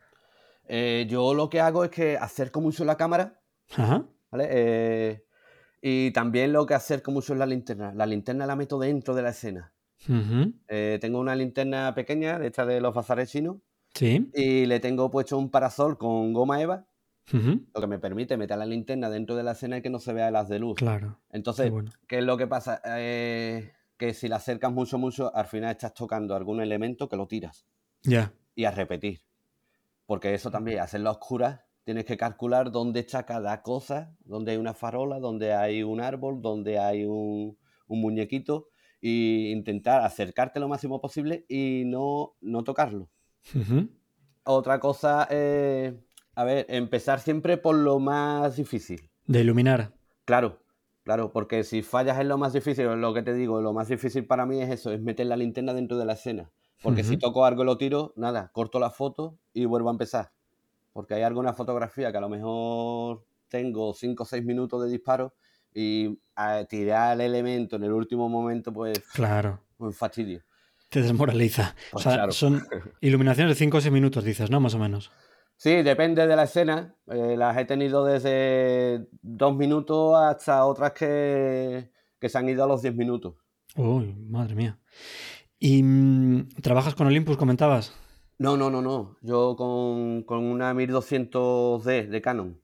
Eh, 0.67 1.05
yo 1.09 1.33
lo 1.33 1.49
que 1.49 1.61
hago 1.61 1.83
es 1.83 1.91
que 1.91 2.17
acerco 2.17 2.61
mucho 2.61 2.85
la 2.85 2.97
cámara. 2.97 3.39
Ajá. 3.75 4.05
¿vale? 4.31 4.47
Eh, 4.49 5.25
y 5.81 6.11
también 6.11 6.51
lo 6.51 6.65
que 6.65 6.73
acerco 6.73 7.11
mucho 7.11 7.33
es 7.33 7.39
la 7.39 7.45
linterna. 7.45 7.93
La 7.93 8.05
linterna 8.05 8.45
la 8.45 8.55
meto 8.55 8.79
dentro 8.79 9.13
de 9.13 9.21
la 9.21 9.29
escena. 9.29 9.71
Eh, 10.67 10.97
tengo 10.99 11.19
una 11.19 11.35
linterna 11.35 11.93
pequeña, 11.95 12.39
de 12.39 12.47
esta 12.47 12.65
de 12.65 12.81
los 12.81 12.93
bazares 12.93 13.31
chinos. 13.31 13.57
Sí. 13.93 14.29
Y 14.33 14.65
le 14.65 14.79
tengo 14.79 15.09
puesto 15.09 15.37
un 15.37 15.49
parasol 15.49 15.97
con 15.97 16.33
goma 16.33 16.61
eva. 16.61 16.87
Lo 17.31 17.81
que 17.81 17.87
me 17.87 17.97
permite 17.97 18.37
meter 18.37 18.57
la 18.57 18.65
linterna 18.65 19.09
dentro 19.09 19.35
de 19.35 19.43
la 19.43 19.53
escena 19.53 19.77
y 19.77 19.81
que 19.81 19.89
no 19.89 19.99
se 19.99 20.13
vea 20.13 20.29
las 20.29 20.47
de 20.47 20.59
luz. 20.59 20.75
Claro. 20.77 21.19
Entonces, 21.31 21.71
¿qué 22.07 22.19
es 22.19 22.23
lo 22.23 22.37
que 22.37 22.45
pasa? 22.45 22.81
Que 23.97 24.13
si 24.13 24.27
la 24.27 24.37
acercas 24.37 24.71
mucho, 24.71 24.97
mucho, 24.97 25.33
al 25.35 25.45
final 25.45 25.71
estás 25.71 25.93
tocando 25.93 26.35
algún 26.35 26.61
elemento 26.61 27.07
que 27.07 27.15
lo 27.15 27.27
tiras. 27.27 27.65
Ya. 28.03 28.33
Y 28.55 28.65
a 28.65 28.71
repetir. 28.71 29.21
Porque 30.05 30.33
eso 30.33 30.51
también, 30.51 30.79
hacerlo 30.79 31.09
a 31.09 31.13
oscuras, 31.13 31.61
tienes 31.83 32.05
que 32.05 32.17
calcular 32.17 32.71
dónde 32.71 32.99
está 32.99 33.25
cada 33.25 33.61
cosa, 33.61 34.15
dónde 34.25 34.51
hay 34.51 34.57
una 34.57 34.73
farola, 34.73 35.19
dónde 35.19 35.53
hay 35.53 35.83
un 35.83 36.01
árbol, 36.01 36.41
dónde 36.41 36.79
hay 36.79 37.05
un, 37.05 37.57
muñequito, 37.87 38.67
e 39.01 39.51
intentar 39.51 40.01
acercarte 40.01 40.59
lo 40.59 40.67
máximo 40.67 40.99
posible 40.99 41.45
y 41.47 41.83
no, 41.85 42.35
no 42.41 42.63
tocarlo. 42.63 43.09
Otra 44.43 44.79
cosa, 44.79 45.23
a 45.23 46.43
ver, 46.43 46.65
empezar 46.69 47.19
siempre 47.19 47.57
por 47.57 47.75
lo 47.75 47.99
más 47.99 48.57
difícil. 48.57 49.09
De 49.25 49.41
iluminar. 49.41 49.93
Claro, 50.25 50.64
Claro, 51.05 51.31
porque 51.31 51.63
si 51.63 51.83
fallas 51.83 52.19
es 52.19 52.25
lo 52.25 52.39
más 52.39 52.51
difícil, 52.51 52.87
lo 52.99 53.13
que 53.13 53.21
te 53.21 53.35
digo, 53.35 53.61
lo 53.61 53.73
más 53.73 53.87
difícil 53.87 54.25
para 54.25 54.47
mí 54.47 54.59
es 54.59 54.71
eso, 54.71 54.91
es 54.91 54.99
meter 54.99 55.27
la 55.27 55.37
linterna 55.37 55.71
dentro 55.71 55.97
de 55.97 56.05
la 56.05 56.13
escena. 56.13 56.49
Porque 56.81 57.03
si 57.03 57.17
toco 57.17 57.45
algo 57.45 57.61
y 57.61 57.65
lo 57.67 57.77
tiro, 57.77 58.11
nada, 58.15 58.49
corto 58.51 58.79
la 58.79 58.89
foto 58.89 59.37
y 59.53 59.65
vuelvo 59.65 59.89
a 59.89 59.91
empezar. 59.91 60.31
Porque 60.93 61.13
hay 61.13 61.21
alguna 61.21 61.53
fotografía 61.53 62.11
que 62.11 62.17
a 62.17 62.21
lo 62.21 62.29
mejor 62.29 63.23
tengo 63.49 63.93
5 63.93 64.23
o 64.23 64.25
6 64.25 64.43
minutos 64.45 64.83
de 64.83 64.89
disparo 64.89 65.35
y 65.71 66.17
a 66.35 66.65
tirar 66.65 67.13
el 67.13 67.21
elemento 67.21 67.75
en 67.75 67.83
el 67.83 67.91
último 67.91 68.27
momento, 68.27 68.73
pues. 68.73 68.99
Claro. 69.13 69.59
Un 69.77 69.93
fastidio. 69.93 70.41
Te 70.89 71.03
desmoraliza. 71.03 71.75
o 71.89 71.91
pues 71.91 72.03
sea, 72.03 72.31
son 72.31 72.65
iluminaciones 73.01 73.55
de 73.55 73.59
5 73.63 73.77
o 73.77 73.81
6 73.81 73.93
minutos, 73.93 74.23
dices, 74.23 74.49
¿no? 74.49 74.59
Más 74.59 74.73
o 74.73 74.79
menos. 74.79 75.11
Sí, 75.57 75.81
depende 75.83 76.27
de 76.27 76.35
la 76.35 76.43
escena. 76.43 76.95
Eh, 77.07 77.35
las 77.37 77.57
he 77.57 77.65
tenido 77.65 78.05
desde 78.05 79.07
2 79.21 79.55
minutos 79.55 80.17
hasta 80.17 80.65
otras 80.65 80.91
que, 80.93 81.91
que 82.19 82.29
se 82.29 82.37
han 82.37 82.49
ido 82.49 82.63
a 82.63 82.67
los 82.67 82.81
10 82.81 82.95
minutos. 82.95 83.35
Uy, 83.75 84.13
madre 84.13 84.55
mía. 84.55 84.79
¿Y 85.59 85.81
mm, 85.83 86.49
trabajas 86.61 86.95
con 86.95 87.07
Olympus, 87.07 87.37
comentabas? 87.37 87.93
No, 88.37 88.57
no, 88.57 88.69
no, 88.69 88.81
no. 88.81 89.17
Yo 89.21 89.55
con, 89.55 90.23
con 90.23 90.43
una 90.43 90.73
1200D 90.73 92.07
de 92.07 92.21
Canon. 92.21 92.61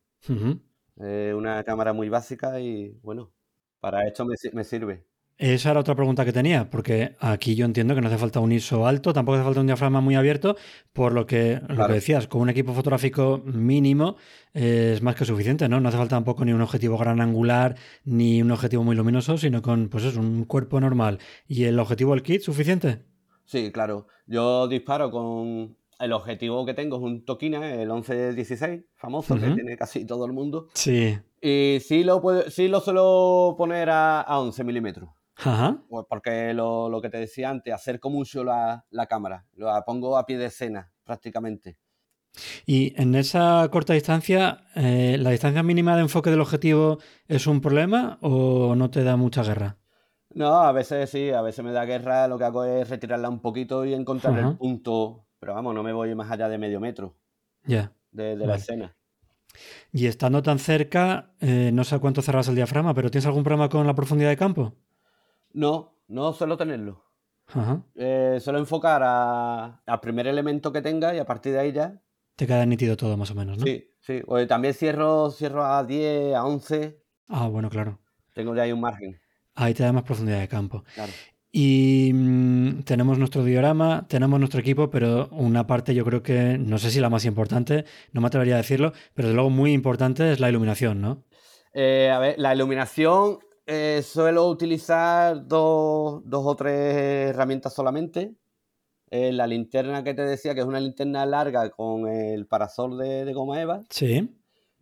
Eh, 0.97 1.33
una 1.35 1.63
cámara 1.63 1.93
muy 1.93 2.09
básica 2.09 2.59
y 2.59 2.99
bueno, 3.01 3.33
para 3.79 4.07
esto 4.07 4.25
me, 4.25 4.63
sirve. 4.63 5.07
Esa 5.37 5.71
era 5.71 5.79
otra 5.79 5.95
pregunta 5.95 6.23
que 6.23 6.31
tenía, 6.31 6.69
porque 6.69 7.15
aquí 7.19 7.55
yo 7.55 7.65
entiendo 7.65 7.95
que 7.95 8.01
no 8.01 8.07
hace 8.07 8.17
falta 8.17 8.39
un 8.39 8.51
ISO 8.51 8.85
alto, 8.85 9.11
tampoco 9.11 9.37
hace 9.37 9.43
falta 9.43 9.59
un 9.59 9.65
diafragma 9.65 9.99
muy 9.99 10.13
abierto, 10.13 10.55
por 10.93 11.13
lo 11.13 11.25
que 11.25 11.59
lo 11.67 11.87
que 11.87 11.93
decías, 11.93 12.27
con 12.27 12.41
un 12.41 12.49
equipo 12.49 12.73
fotográfico 12.73 13.41
mínimo 13.43 14.17
es 14.53 15.01
más 15.01 15.15
que 15.15 15.25
suficiente, 15.25 15.67
¿no? 15.67 15.79
No 15.79 15.89
hace 15.89 15.97
falta 15.97 16.15
tampoco 16.15 16.45
ni 16.45 16.53
un 16.53 16.61
objetivo 16.61 16.97
gran 16.97 17.21
angular 17.21 17.75
ni 18.05 18.41
un 18.41 18.51
objetivo 18.51 18.83
muy 18.83 18.95
luminoso, 18.95 19.37
sino 19.37 19.63
con 19.63 19.89
pues 19.89 20.03
es 20.03 20.15
un 20.15 20.45
cuerpo 20.45 20.79
normal 20.79 21.17
y 21.47 21.63
el 21.63 21.79
objetivo 21.79 22.13
del 22.13 22.21
kit 22.21 22.41
suficiente. 22.41 22.99
Sí, 23.45 23.71
claro. 23.71 24.07
Yo 24.27 24.67
disparo 24.67 25.11
con 25.11 25.75
el 26.01 26.13
objetivo 26.13 26.65
que 26.65 26.73
tengo 26.73 26.97
es 26.97 27.03
un 27.03 27.23
Tokina, 27.25 27.73
el 27.73 27.89
1116, 27.89 28.81
famoso, 28.95 29.35
que 29.35 29.51
tiene 29.51 29.77
casi 29.77 30.05
todo 30.05 30.25
el 30.25 30.33
mundo. 30.33 30.67
Sí. 30.73 31.17
Y 31.41 31.77
sí 31.81 32.03
lo, 32.03 32.21
puedo, 32.21 32.49
sí 32.49 32.67
lo 32.67 32.79
suelo 32.79 33.55
poner 33.57 33.89
a, 33.91 34.25
11 34.27 34.63
milímetros. 34.63 35.09
Ajá. 35.43 35.83
Pues 35.89 36.05
porque 36.09 36.53
lo, 36.53 36.99
que 37.01 37.09
te 37.09 37.17
decía 37.17 37.49
antes, 37.49 37.73
acerco 37.73 38.09
mucho 38.09 38.43
la, 38.43 38.85
la 38.89 39.07
cámara. 39.07 39.45
La 39.53 39.83
pongo 39.83 40.17
a 40.17 40.25
pie 40.25 40.37
de 40.37 40.45
escena, 40.45 40.91
prácticamente. 41.03 41.77
Y 42.65 42.93
en 43.01 43.15
esa 43.15 43.67
corta 43.71 43.93
distancia, 43.93 44.65
eh, 44.75 45.17
¿la 45.19 45.31
distancia 45.31 45.63
mínima 45.63 45.95
de 45.95 46.03
enfoque 46.03 46.29
del 46.29 46.41
objetivo 46.41 46.99
es 47.27 47.47
un 47.47 47.59
problema 47.59 48.17
o 48.21 48.75
no 48.75 48.89
te 48.89 49.03
da 49.03 49.17
mucha 49.17 49.43
guerra? 49.43 49.77
No, 50.33 50.61
a 50.61 50.71
veces 50.71 51.09
sí, 51.09 51.31
a 51.31 51.41
veces 51.41 51.65
me 51.65 51.73
da 51.73 51.83
guerra, 51.83 52.27
lo 52.29 52.37
que 52.37 52.45
hago 52.45 52.63
es 52.63 52.89
retirarla 52.89 53.27
un 53.27 53.41
poquito 53.41 53.83
y 53.83 53.93
encontrar 53.93 54.39
el 54.39 54.55
punto 54.55 55.25
pero 55.41 55.55
vamos, 55.55 55.73
no 55.73 55.81
me 55.81 55.91
voy 55.91 56.13
más 56.13 56.29
allá 56.29 56.47
de 56.47 56.59
medio 56.59 56.79
metro 56.79 57.17
ya 57.65 57.91
de, 58.11 58.35
la 58.35 58.55
escena. 58.55 58.95
Y 59.91 60.05
estando 60.05 60.43
tan 60.43 60.59
cerca, 60.59 61.33
eh, 61.39 61.71
no 61.73 61.83
sé 61.83 61.99
cuánto 61.99 62.21
cerras 62.21 62.47
el 62.47 62.55
diafragma, 62.55 62.93
pero 62.93 63.09
¿tienes 63.09 63.25
algún 63.25 63.43
problema 63.43 63.67
con 63.67 63.87
la 63.87 63.95
profundidad 63.95 64.29
de 64.29 64.37
campo? 64.37 64.75
No, 65.53 65.97
no 66.07 66.33
suelo 66.33 66.57
tenerlo. 66.57 67.03
Ajá. 67.47 67.83
Eh, 67.95 68.39
suelo 68.41 68.59
enfocar 68.59 69.03
al 69.03 69.99
primer 69.99 70.27
elemento 70.27 70.71
que 70.71 70.81
tenga 70.81 71.13
y 71.13 71.19
a 71.19 71.25
partir 71.25 71.53
de 71.53 71.59
ahí 71.59 71.71
ya. 71.71 72.01
Te 72.35 72.47
queda 72.47 72.65
nítido 72.65 72.95
todo 72.95 73.17
más 73.17 73.31
o 73.31 73.35
menos, 73.35 73.57
¿no? 73.57 73.65
Sí, 73.65 73.91
sí. 73.99 74.21
también 74.47 74.73
cierro, 74.73 75.31
cierro 75.31 75.65
a 75.65 75.83
10, 75.83 76.35
a 76.35 76.45
11. 76.45 76.97
Ah, 77.27 77.47
bueno, 77.47 77.69
claro. 77.69 77.99
Tengo 78.33 78.53
de 78.53 78.61
ahí 78.61 78.71
un 78.71 78.81
margen. 78.81 79.19
Ahí 79.55 79.73
te 79.73 79.83
da 79.83 79.91
más 79.91 80.03
profundidad 80.03 80.39
de 80.39 80.47
campo. 80.47 80.83
Claro. 80.95 81.11
Y 81.51 82.11
mm, 82.13 82.83
tenemos 82.83 83.17
nuestro 83.17 83.43
diorama, 83.43 84.05
tenemos 84.07 84.39
nuestro 84.39 84.61
equipo, 84.61 84.89
pero 84.89 85.27
una 85.31 85.67
parte 85.67 85.93
yo 85.93 86.05
creo 86.05 86.23
que, 86.23 86.57
no 86.57 86.77
sé 86.77 86.91
si 86.91 87.01
la 87.01 87.09
más 87.09 87.25
importante, 87.25 87.83
no 88.13 88.21
me 88.21 88.27
atrevería 88.27 88.55
a 88.55 88.57
decirlo, 88.57 88.93
pero 89.13 89.27
desde 89.27 89.35
luego 89.35 89.49
muy 89.49 89.73
importante 89.73 90.31
es 90.31 90.39
la 90.39 90.49
iluminación, 90.49 91.01
¿no? 91.01 91.23
Eh, 91.73 92.09
a 92.09 92.19
ver, 92.19 92.35
la 92.37 92.55
iluminación 92.55 93.39
eh, 93.73 94.01
suelo 94.03 94.49
utilizar 94.49 95.47
dos, 95.47 96.23
o 96.29 96.55
tres 96.57 97.29
herramientas 97.29 97.73
solamente. 97.73 98.35
Eh, 99.09 99.31
la 99.31 99.47
linterna 99.47 100.03
que 100.03 100.13
te 100.13 100.23
decía, 100.23 100.53
que 100.53 100.61
es 100.61 100.65
una 100.65 100.79
linterna 100.79 101.25
larga 101.25 101.69
con 101.69 102.07
el 102.07 102.47
parasol 102.47 102.97
de, 102.97 103.23
de 103.23 103.33
goma 103.33 103.61
eva. 103.61 103.83
Sí. 103.89 104.29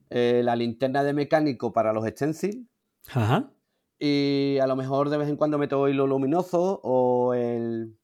la 0.09 0.55
linterna 0.55 1.03
de 1.03 1.13
mecánico 1.13 1.71
para 1.71 1.93
los 1.93 2.05
stencils. 2.07 2.65
Ajá. 3.11 3.51
Y 3.99 4.57
a 4.59 4.65
lo 4.65 4.75
mejor 4.75 5.09
de 5.09 5.17
vez 5.17 5.29
en 5.29 5.35
cuando 5.35 5.57
meto 5.57 5.87
hilo 5.87 6.07
luminoso 6.07 6.79
o 6.83 7.33
el, 7.33 7.97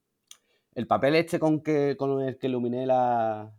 papel 0.86 1.16
este 1.16 1.40
con, 1.40 1.62
que, 1.62 1.96
con 1.96 2.20
el 2.20 2.38
que 2.38 2.48
iluminé 2.48 2.86
la, 2.86 3.52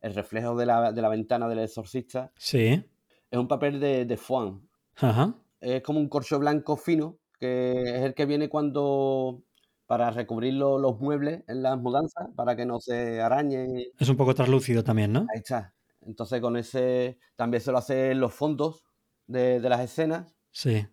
el 0.00 0.14
reflejo 0.14 0.56
de 0.56 0.64
la, 0.64 1.08
ventana 1.10 1.48
del 1.48 1.58
exorcista. 1.58 2.32
Sí. 2.36 2.82
Es 3.30 3.38
un 3.38 3.48
papel 3.48 3.78
de, 3.78 4.06
de 4.06 4.16
foam. 4.16 4.66
Ajá. 4.96 5.34
Es 5.62 5.82
como 5.82 5.98
un 5.98 6.08
corcho 6.08 6.38
blanco 6.38 6.76
fino, 6.76 7.18
que 7.38 7.72
es 7.72 8.02
el 8.02 8.14
que 8.14 8.26
viene 8.26 8.50
cuando 8.50 9.42
para 9.86 10.10
recubrir 10.10 10.54
los 10.54 11.00
muebles 11.00 11.42
en 11.48 11.62
las 11.62 11.78
mudanzas, 11.78 12.28
para 12.36 12.54
que 12.56 12.66
no 12.66 12.80
se 12.80 13.20
arañen. 13.20 13.82
Es 13.98 14.08
un 14.08 14.16
poco 14.16 14.34
translúcido 14.34 14.84
también, 14.84 15.12
¿no? 15.12 15.20
Ahí 15.32 15.38
está. 15.38 15.74
Entonces 16.00 16.40
con 16.40 16.56
ese 16.56 17.18
también 17.36 17.62
se 17.62 17.72
lo 17.72 17.78
hace 17.78 18.10
en 18.10 18.20
los 18.20 18.34
fondos 18.34 18.84
de, 19.26 19.60
de 19.60 19.68
las 19.68 19.80
escenas. 19.80 20.34
Sí. 20.50 20.86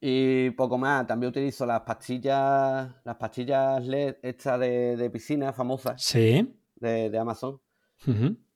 Y 0.00 0.50
poco 0.50 0.76
más, 0.76 1.06
también 1.06 1.30
utilizo 1.30 1.64
las 1.64 1.80
pastillas, 1.80 2.94
las 3.04 3.16
pastillas 3.16 3.84
LED 3.84 4.16
estas 4.22 4.60
de, 4.60 5.10
piscina 5.12 5.52
famosas. 5.52 6.02
Sí. 6.02 6.54
De, 6.76 7.16
Amazon. 7.18 7.60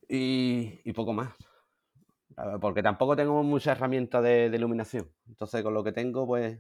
y, 0.08 0.92
poco 0.92 1.12
más. 1.12 1.32
Porque 2.60 2.82
tampoco 2.82 3.16
tengo 3.16 3.42
mucha 3.42 3.72
herramienta 3.72 4.20
de, 4.20 4.50
iluminación. 4.54 5.08
Entonces 5.28 5.62
con 5.62 5.74
lo 5.74 5.84
que 5.84 5.92
tengo, 5.92 6.26
pues 6.26 6.58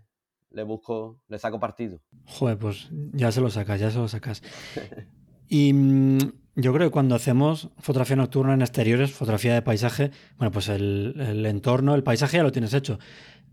le 0.50 0.62
busco, 0.62 1.20
le 1.28 1.38
saco 1.38 1.60
partido. 1.60 2.00
Joder, 2.26 2.58
pues 2.58 2.88
ya 3.12 3.30
se 3.30 3.40
lo 3.40 3.50
sacas, 3.50 3.80
ya 3.80 3.90
se 3.90 3.98
lo 3.98 4.08
sacas. 4.08 4.42
y 5.48 5.72
mm, 5.72 6.18
yo 6.56 6.72
creo 6.72 6.88
que 6.88 6.92
cuando 6.92 7.14
hacemos 7.14 7.70
fotografía 7.78 8.16
nocturna 8.16 8.54
en 8.54 8.62
exteriores, 8.62 9.12
fotografía 9.12 9.54
de 9.54 9.62
paisaje, 9.62 10.10
bueno, 10.36 10.50
pues 10.50 10.68
el, 10.68 11.14
el 11.18 11.46
entorno, 11.46 11.94
el 11.94 12.02
paisaje 12.02 12.38
ya 12.38 12.42
lo 12.42 12.52
tienes 12.52 12.74
hecho. 12.74 12.98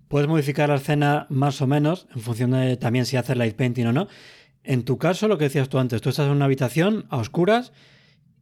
Puedes 0.08 0.28
modificar 0.28 0.70
la 0.70 0.76
escena 0.76 1.28
más 1.30 1.62
o 1.62 1.68
menos 1.68 2.08
en 2.16 2.22
función 2.22 2.52
de 2.52 2.78
también 2.78 3.06
si 3.06 3.18
haces 3.18 3.38
light 3.38 3.56
painting 3.56 3.88
o 3.88 3.94
no. 3.94 4.08
En 4.64 4.84
tu 4.84 4.98
caso, 4.98 5.28
lo 5.28 5.38
que 5.38 5.46
decías 5.46 5.70
tú 5.70 5.80
antes, 5.80 6.02
tú 6.02 6.10
estás 6.10 6.26
en 6.26 6.34
una 6.34 6.46
habitación 6.46 7.06
a 7.10 7.18
oscuras 7.18 7.72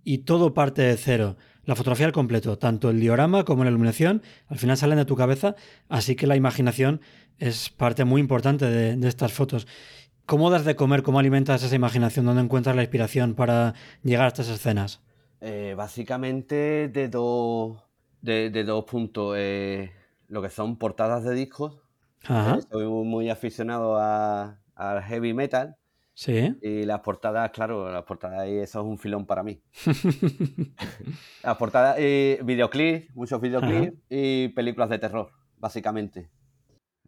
y 0.04 0.20
todo 0.20 0.54
parte 0.54 0.84
de 0.84 0.96
cero. 0.98 1.38
La 1.66 1.76
fotografía 1.76 2.06
al 2.06 2.12
completo, 2.12 2.58
tanto 2.58 2.90
el 2.90 3.00
diorama 3.00 3.44
como 3.44 3.64
la 3.64 3.70
iluminación, 3.70 4.22
al 4.48 4.58
final 4.58 4.78
salen 4.78 4.98
de 4.98 5.06
tu 5.06 5.16
cabeza, 5.16 5.56
así 5.90 6.16
que 6.16 6.28
la 6.28 6.36
imaginación 6.36 7.02
es 7.40 7.70
parte 7.70 8.06
muy 8.06 8.22
importante 8.22 8.66
de, 8.66 9.08
estas 9.08 9.34
fotos. 9.34 9.68
¿Cómo 10.26 10.50
das 10.50 10.66
de 10.66 10.76
comer, 10.76 11.04
cómo 11.04 11.20
alimentas 11.20 11.64
esa 11.64 11.76
imaginación? 11.76 12.26
¿Dónde 12.26 12.42
encuentras 12.42 12.76
la 12.76 12.84
inspiración 12.84 13.36
para 13.36 13.74
llegar 14.04 14.26
a 14.26 14.28
estas 14.30 14.50
escenas? 14.50 15.02
Eh, 15.42 15.74
básicamente 15.78 16.88
de 16.88 17.10
dos, 17.10 17.82
de, 18.22 18.64
dos 18.64 18.86
puntos. 18.86 19.36
Eh, 19.38 19.92
lo 20.28 20.42
que 20.42 20.50
son 20.50 20.78
portadas 20.78 21.24
de 21.24 21.34
discos. 21.34 21.80
Ajá. 22.28 22.60
soy 22.72 22.88
muy 22.88 23.30
aficionado 23.30 24.00
al 24.00 25.04
heavy 25.04 25.34
metal. 25.34 25.78
Sí. 26.16 26.58
Y 26.62 26.84
las 26.84 27.02
portadas, 27.02 27.52
claro, 27.52 27.92
las 27.92 28.04
portadas, 28.04 28.48
y 28.48 28.56
eso 28.58 28.80
es 28.80 28.86
un 28.86 28.98
filón 28.98 29.26
para 29.26 29.44
mí. 29.44 29.62
las 31.44 31.58
portadas, 31.58 32.00
y 32.00 32.38
videoclips, 32.42 33.14
muchos 33.14 33.42
videoclips 33.42 33.98
y 34.10 34.48
películas 34.48 34.90
de 34.90 34.98
terror, 34.98 35.30
básicamente. 35.58 36.30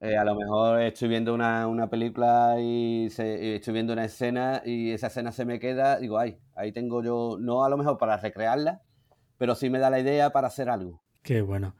Eh, 0.01 0.17
a 0.17 0.25
lo 0.25 0.35
mejor 0.35 0.81
estoy 0.81 1.07
viendo 1.07 1.33
una, 1.33 1.89
película 1.89 2.57
y, 2.59 3.07
estoy 3.07 3.73
viendo 3.73 3.93
una 3.93 4.03
escena 4.03 4.61
y 4.63 4.91
esa 4.91 5.07
escena 5.07 5.31
se 5.31 5.45
me 5.45 5.59
queda, 5.59 5.99
digo, 5.99 6.19
ay, 6.19 6.37
ahí 6.53 6.73
tengo 6.73 7.01
yo, 7.01 7.37
no 7.39 7.63
a 7.63 7.69
lo 7.69 7.77
mejor 7.77 7.97
para 7.97 8.17
recrearla, 8.17 8.83
pero 9.37 9.55
sí 9.55 9.69
me 9.69 9.79
da 9.79 9.89
la 9.89 9.99
idea 9.99 10.31
para 10.31 10.47
hacer 10.47 10.69
algo. 10.69 11.01
Qué 11.23 11.41
bueno. 11.41 11.75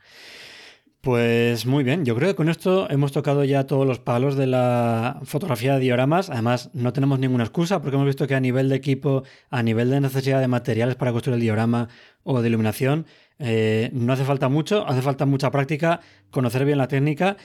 Pues 1.08 1.66
muy 1.66 1.86
bien, 1.86 2.04
yo 2.04 2.16
creo 2.16 2.28
que 2.28 2.36
con 2.36 2.50
esto 2.50 2.90
hemos 2.90 3.14
tocado 3.14 3.46
ya 3.46 3.66
todos 3.66 3.88
los 3.88 3.98
palos 3.98 4.36
de 4.36 4.46
la 4.46 5.22
fotografía 5.24 5.76
de 5.76 5.80
dioramas. 5.80 6.30
Además, 6.30 6.70
no 6.74 6.92
tenemos 6.92 7.18
ninguna 7.18 7.46
excusa 7.46 7.82
porque 7.82 7.96
hemos 7.96 8.08
visto 8.08 8.28
que 8.28 8.36
a 8.36 8.42
nivel 8.42 8.68
de 8.68 8.76
equipo, 8.76 9.24
a 9.50 9.64
nivel 9.64 9.90
de 9.90 10.02
necesidad 10.02 10.42
de 10.42 10.50
materiales 10.50 10.98
para 10.98 11.14
construir 11.14 11.36
el 11.36 11.42
diorama 11.42 11.88
o 12.24 12.42
de 12.42 12.50
iluminación, 12.50 13.06
eh, 13.40 13.90
no 13.94 14.12
hace 14.12 14.26
falta 14.26 14.50
mucho, 14.50 14.86
hace 14.86 15.02
falta 15.02 15.26
mucha 15.26 15.50
práctica, 15.50 16.02
conocer 16.30 16.66
bien 16.66 16.78
la 16.78 16.90
técnica. 16.90 17.38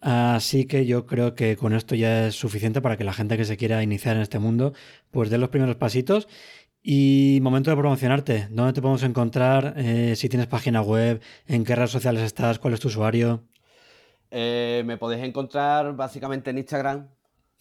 Así 0.00 0.66
que 0.66 0.86
yo 0.86 1.04
creo 1.04 1.34
que 1.34 1.56
con 1.56 1.72
esto 1.72 1.96
ya 1.96 2.28
es 2.28 2.36
suficiente 2.36 2.80
para 2.80 2.96
que 2.96 3.02
la 3.02 3.12
gente 3.12 3.36
que 3.36 3.44
se 3.44 3.56
quiera 3.56 3.82
iniciar 3.82 4.14
en 4.14 4.22
este 4.22 4.38
mundo, 4.38 4.74
pues 5.10 5.28
dé 5.28 5.38
los 5.38 5.48
primeros 5.48 5.74
pasitos 5.74 6.28
y 6.82 7.38
momento 7.42 7.70
de 7.70 7.76
promocionarte. 7.76 8.48
¿Dónde 8.50 8.72
te 8.72 8.80
podemos 8.80 9.02
encontrar? 9.02 9.74
Eh, 9.76 10.14
si 10.16 10.28
tienes 10.28 10.46
página 10.46 10.82
web, 10.82 11.20
en 11.46 11.64
qué 11.64 11.74
redes 11.74 11.90
sociales 11.90 12.22
estás, 12.22 12.58
cuál 12.58 12.74
es 12.74 12.80
tu 12.80 12.88
usuario. 12.88 13.44
Eh, 14.30 14.82
me 14.86 14.96
podéis 14.96 15.24
encontrar 15.24 15.96
básicamente 15.96 16.50
en 16.50 16.58
Instagram 16.58 17.08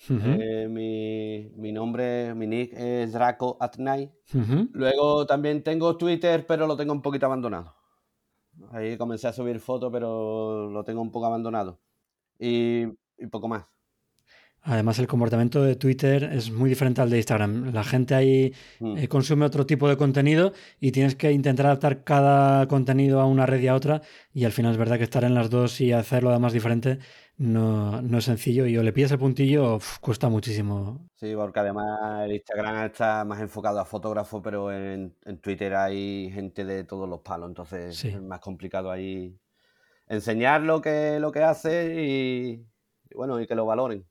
Eh, 0.09 1.49
mi, 1.55 1.71
nombre, 1.71 2.33
mi 2.35 2.45
nick 2.47 2.73
es 2.73 3.13
Draco 3.13 3.57
at 3.59 3.77
Night. 3.77 4.11
Luego 4.73 5.25
también 5.25 5.63
tengo 5.63 5.97
Twitter, 5.97 6.45
pero 6.45 6.67
lo 6.67 6.77
tengo 6.77 6.93
un 6.93 7.01
poquito 7.01 7.25
abandonado. 7.25 7.75
Ahí 8.71 8.97
comencé 8.97 9.27
a 9.27 9.33
subir 9.33 9.59
fotos, 9.59 9.91
pero 9.91 10.69
lo 10.69 10.83
tengo 10.83 11.01
un 11.01 11.11
poco 11.11 11.25
abandonado. 11.25 11.79
y 12.39 12.85
poco 13.31 13.47
más. 13.47 13.65
Además, 14.63 14.99
el 14.99 15.07
comportamiento 15.07 15.63
de 15.63 15.75
Twitter 15.75 16.23
es 16.23 16.51
muy 16.51 16.69
diferente 16.69 17.01
al 17.01 17.09
de 17.09 17.17
Instagram. 17.17 17.73
La 17.73 17.85
gente 17.85 18.15
ahí 18.15 18.53
mm. 18.79 18.97
eh, 18.97 19.07
consume 19.07 19.45
otro 19.45 19.65
tipo 19.65 19.87
de 19.87 19.95
contenido 19.95 20.51
y 20.79 20.91
tienes 20.91 21.15
que 21.15 21.31
intentar 21.31 21.67
adaptar 21.67 22.03
cada 22.03 22.67
contenido 22.67 23.21
a 23.21 23.25
una 23.25 23.45
red 23.45 23.61
y 23.61 23.67
a 23.67 23.75
otra. 23.75 24.01
Y 24.33 24.43
al 24.43 24.51
final 24.51 24.73
es 24.73 24.77
verdad 24.77 24.97
que 24.97 25.03
estar 25.03 25.23
en 25.23 25.35
las 25.35 25.49
dos 25.49 25.79
y 25.79 25.93
hacerlo 25.93 26.31
además 26.31 26.51
diferente 26.51 26.99
no, 27.37 28.17
es 28.17 28.25
sencillo. 28.25 28.65
Y 28.65 28.77
o 28.77 28.83
le 28.83 28.93
pides 28.93 29.11
el 29.11 29.19
puntillo, 29.19 29.79
cuesta 30.01 30.27
muchísimo. 30.27 31.07
Sí, 31.15 31.33
porque 31.35 31.59
además 31.59 32.25
el 32.25 32.33
Instagram 32.33 32.85
está 32.85 33.23
más 33.25 33.39
enfocado 33.39 33.79
a 33.79 33.85
fotógrafos, 33.85 34.41
pero 34.43 34.71
en, 34.71 35.15
Twitter 35.41 35.75
hay 35.75 36.29
gente 36.31 36.65
de 36.65 36.83
todos 36.83 37.07
los 37.07 37.21
palos. 37.21 37.49
Entonces 37.49 38.03
es 38.03 38.21
más 38.21 38.39
complicado 38.39 38.91
ahí 38.91 39.39
enseñar 40.07 40.61
lo 40.61 40.81
que, 40.81 41.19
lo 41.19 41.31
que 41.31 41.43
hace 41.43 41.95
y 42.03 42.65
bueno, 43.15 43.39
y 43.39 43.47
que 43.47 43.55
lo 43.55 43.65
valoren. 43.65 44.05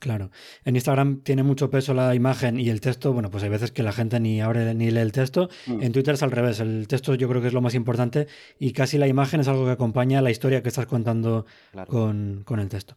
Claro. 0.00 0.30
En 0.64 0.76
Instagram 0.76 1.20
tiene 1.20 1.42
mucho 1.42 1.70
peso 1.70 1.92
la 1.92 2.14
imagen 2.14 2.58
y 2.58 2.70
el 2.70 2.80
texto. 2.80 3.12
Bueno, 3.12 3.30
pues 3.30 3.44
hay 3.44 3.50
veces 3.50 3.70
que 3.70 3.82
la 3.82 3.92
gente 3.92 4.18
ni 4.18 4.40
abre 4.40 4.74
ni 4.74 4.90
lee 4.90 5.00
el 5.00 5.12
texto. 5.12 5.50
Mm. 5.66 5.82
En 5.82 5.92
Twitter 5.92 6.14
es 6.14 6.22
al 6.22 6.30
revés. 6.30 6.58
El 6.58 6.88
texto 6.88 7.14
yo 7.14 7.28
creo 7.28 7.42
que 7.42 7.48
es 7.48 7.52
lo 7.52 7.60
más 7.60 7.74
importante 7.74 8.26
y 8.58 8.72
casi 8.72 8.96
la 8.96 9.06
imagen 9.06 9.40
es 9.40 9.48
algo 9.48 9.66
que 9.66 9.72
acompaña 9.72 10.22
la 10.22 10.30
historia 10.30 10.62
que 10.62 10.68
estás 10.68 10.86
contando 10.86 11.44
con, 11.86 12.44
el 12.48 12.68
texto. 12.70 12.96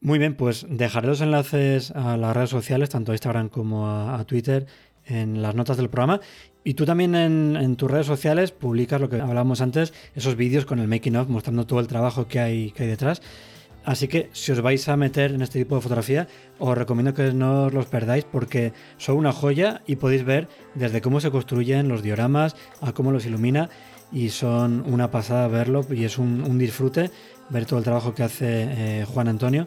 Muy 0.00 0.18
bien, 0.18 0.34
pues 0.34 0.66
dejaré 0.68 1.08
los 1.08 1.20
enlaces 1.20 1.90
a 1.90 2.16
las 2.16 2.34
redes 2.34 2.50
sociales, 2.50 2.88
tanto 2.88 3.12
a 3.12 3.14
Instagram 3.14 3.50
como 3.50 3.86
a, 3.90 4.24
Twitter, 4.24 4.66
en 5.04 5.42
las 5.42 5.54
notas 5.54 5.76
del 5.76 5.90
programa. 5.90 6.20
Y 6.64 6.72
tú 6.72 6.86
también 6.86 7.14
en, 7.14 7.54
en, 7.56 7.76
tus 7.76 7.90
redes 7.90 8.06
sociales 8.06 8.50
publicas 8.50 8.98
lo 9.00 9.10
que 9.10 9.20
hablábamos 9.20 9.60
antes, 9.60 9.92
esos 10.14 10.36
vídeos 10.36 10.64
con 10.64 10.78
el 10.78 10.88
making 10.88 11.16
of, 11.16 11.28
mostrando 11.28 11.66
todo 11.66 11.80
el 11.80 11.86
trabajo 11.86 12.28
que 12.28 12.40
hay, 12.40 12.70
que 12.70 12.84
hay 12.84 12.88
detrás. 12.88 13.20
Así 13.84 14.08
que 14.08 14.28
si 14.32 14.52
os 14.52 14.60
vais 14.60 14.86
a 14.88 14.96
meter 14.96 15.32
en 15.32 15.42
este 15.42 15.58
tipo 15.58 15.74
de 15.74 15.80
fotografía, 15.80 16.28
os 16.58 16.76
recomiendo 16.76 17.14
que 17.14 17.32
no 17.32 17.64
os 17.64 17.72
los 17.72 17.86
perdáis 17.86 18.24
porque 18.24 18.72
son 18.98 19.16
una 19.16 19.32
joya 19.32 19.82
y 19.86 19.96
podéis 19.96 20.24
ver 20.24 20.48
desde 20.74 21.00
cómo 21.00 21.20
se 21.20 21.30
construyen 21.30 21.88
los 21.88 22.02
dioramas 22.02 22.54
a 22.82 22.92
cómo 22.92 23.12
los 23.12 23.24
ilumina 23.24 23.70
y 24.12 24.30
son 24.30 24.84
una 24.86 25.10
pasada 25.10 25.48
verlo 25.48 25.84
y 25.90 26.04
es 26.04 26.18
un, 26.18 26.58
disfrute 26.58 27.10
ver 27.50 27.66
todo 27.66 27.78
el 27.78 27.84
trabajo 27.84 28.14
que 28.14 28.22
hace 28.22 28.46
eh, 29.00 29.04
Juan 29.06 29.28
Antonio. 29.28 29.66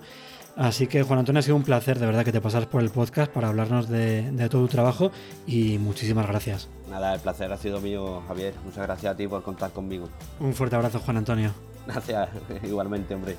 Así 0.58 0.88
que 0.88 1.02
Juan 1.02 1.20
Antonio 1.20 1.40
ha 1.40 1.44
sido 1.44 1.56
un 1.56 1.64
placer 1.64 1.98
de 1.98 2.06
verdad 2.06 2.26
que 2.26 2.32
te 2.32 2.42
pasaras 2.42 2.68
por 2.68 2.82
el 2.82 2.90
podcast 2.90 3.32
para 3.32 3.48
hablarnos 3.48 3.88
de, 3.88 4.32
de 4.32 4.50
todo 4.50 4.64
tu 4.64 4.68
trabajo 4.68 5.12
y 5.48 5.78
muchísimas 5.78 6.28
gracias. 6.28 6.70
Nada, 6.90 7.14
el 7.14 7.22
placer 7.22 7.52
ha 7.52 7.58
sido 7.58 7.80
mío, 7.80 8.22
Javier. 8.28 8.54
Muchas 8.66 8.84
gracias 8.84 9.14
a 9.14 9.16
ti 9.16 9.28
por 9.28 9.42
contar 9.44 9.72
conmigo. 9.72 10.10
Un 10.40 10.54
fuerte 10.54 10.76
abrazo, 10.76 11.00
Juan 11.00 11.18
Antonio. 11.18 11.54
Gracias, 11.88 12.30
igualmente, 12.64 13.16
hombre. 13.16 13.38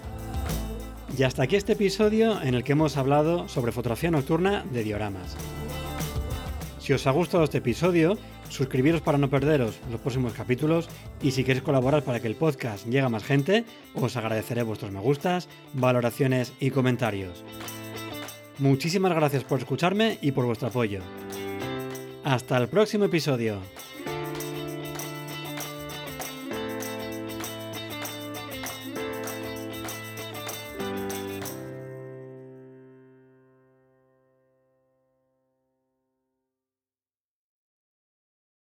Y 1.16 1.24
hasta 1.24 1.42
aquí 1.42 1.56
este 1.56 1.74
episodio 1.74 2.40
en 2.42 2.54
el 2.54 2.64
que 2.64 2.72
hemos 2.72 2.96
hablado 2.96 3.48
sobre 3.48 3.72
fotografía 3.72 4.10
nocturna 4.10 4.64
de 4.72 4.82
dioramas. 4.82 5.36
Si 6.78 6.92
os 6.92 7.06
ha 7.06 7.10
gustado 7.10 7.44
este 7.44 7.58
episodio, 7.58 8.18
suscribiros 8.48 9.02
para 9.02 9.18
no 9.18 9.30
perderos 9.30 9.78
los 9.90 10.00
próximos 10.00 10.32
capítulos 10.32 10.88
y 11.22 11.30
si 11.30 11.44
queréis 11.44 11.62
colaborar 11.62 12.02
para 12.02 12.20
que 12.20 12.28
el 12.28 12.34
podcast 12.34 12.86
llegue 12.86 13.00
a 13.00 13.08
más 13.08 13.24
gente, 13.24 13.64
os 13.94 14.16
agradeceré 14.16 14.62
vuestros 14.62 14.90
me 14.90 15.00
gustas, 15.00 15.48
valoraciones 15.74 16.54
y 16.60 16.70
comentarios. 16.70 17.44
Muchísimas 18.58 19.14
gracias 19.14 19.44
por 19.44 19.58
escucharme 19.58 20.18
y 20.22 20.32
por 20.32 20.46
vuestro 20.46 20.68
apoyo. 20.68 21.00
Hasta 22.24 22.56
el 22.58 22.68
próximo 22.68 23.04
episodio. 23.04 23.58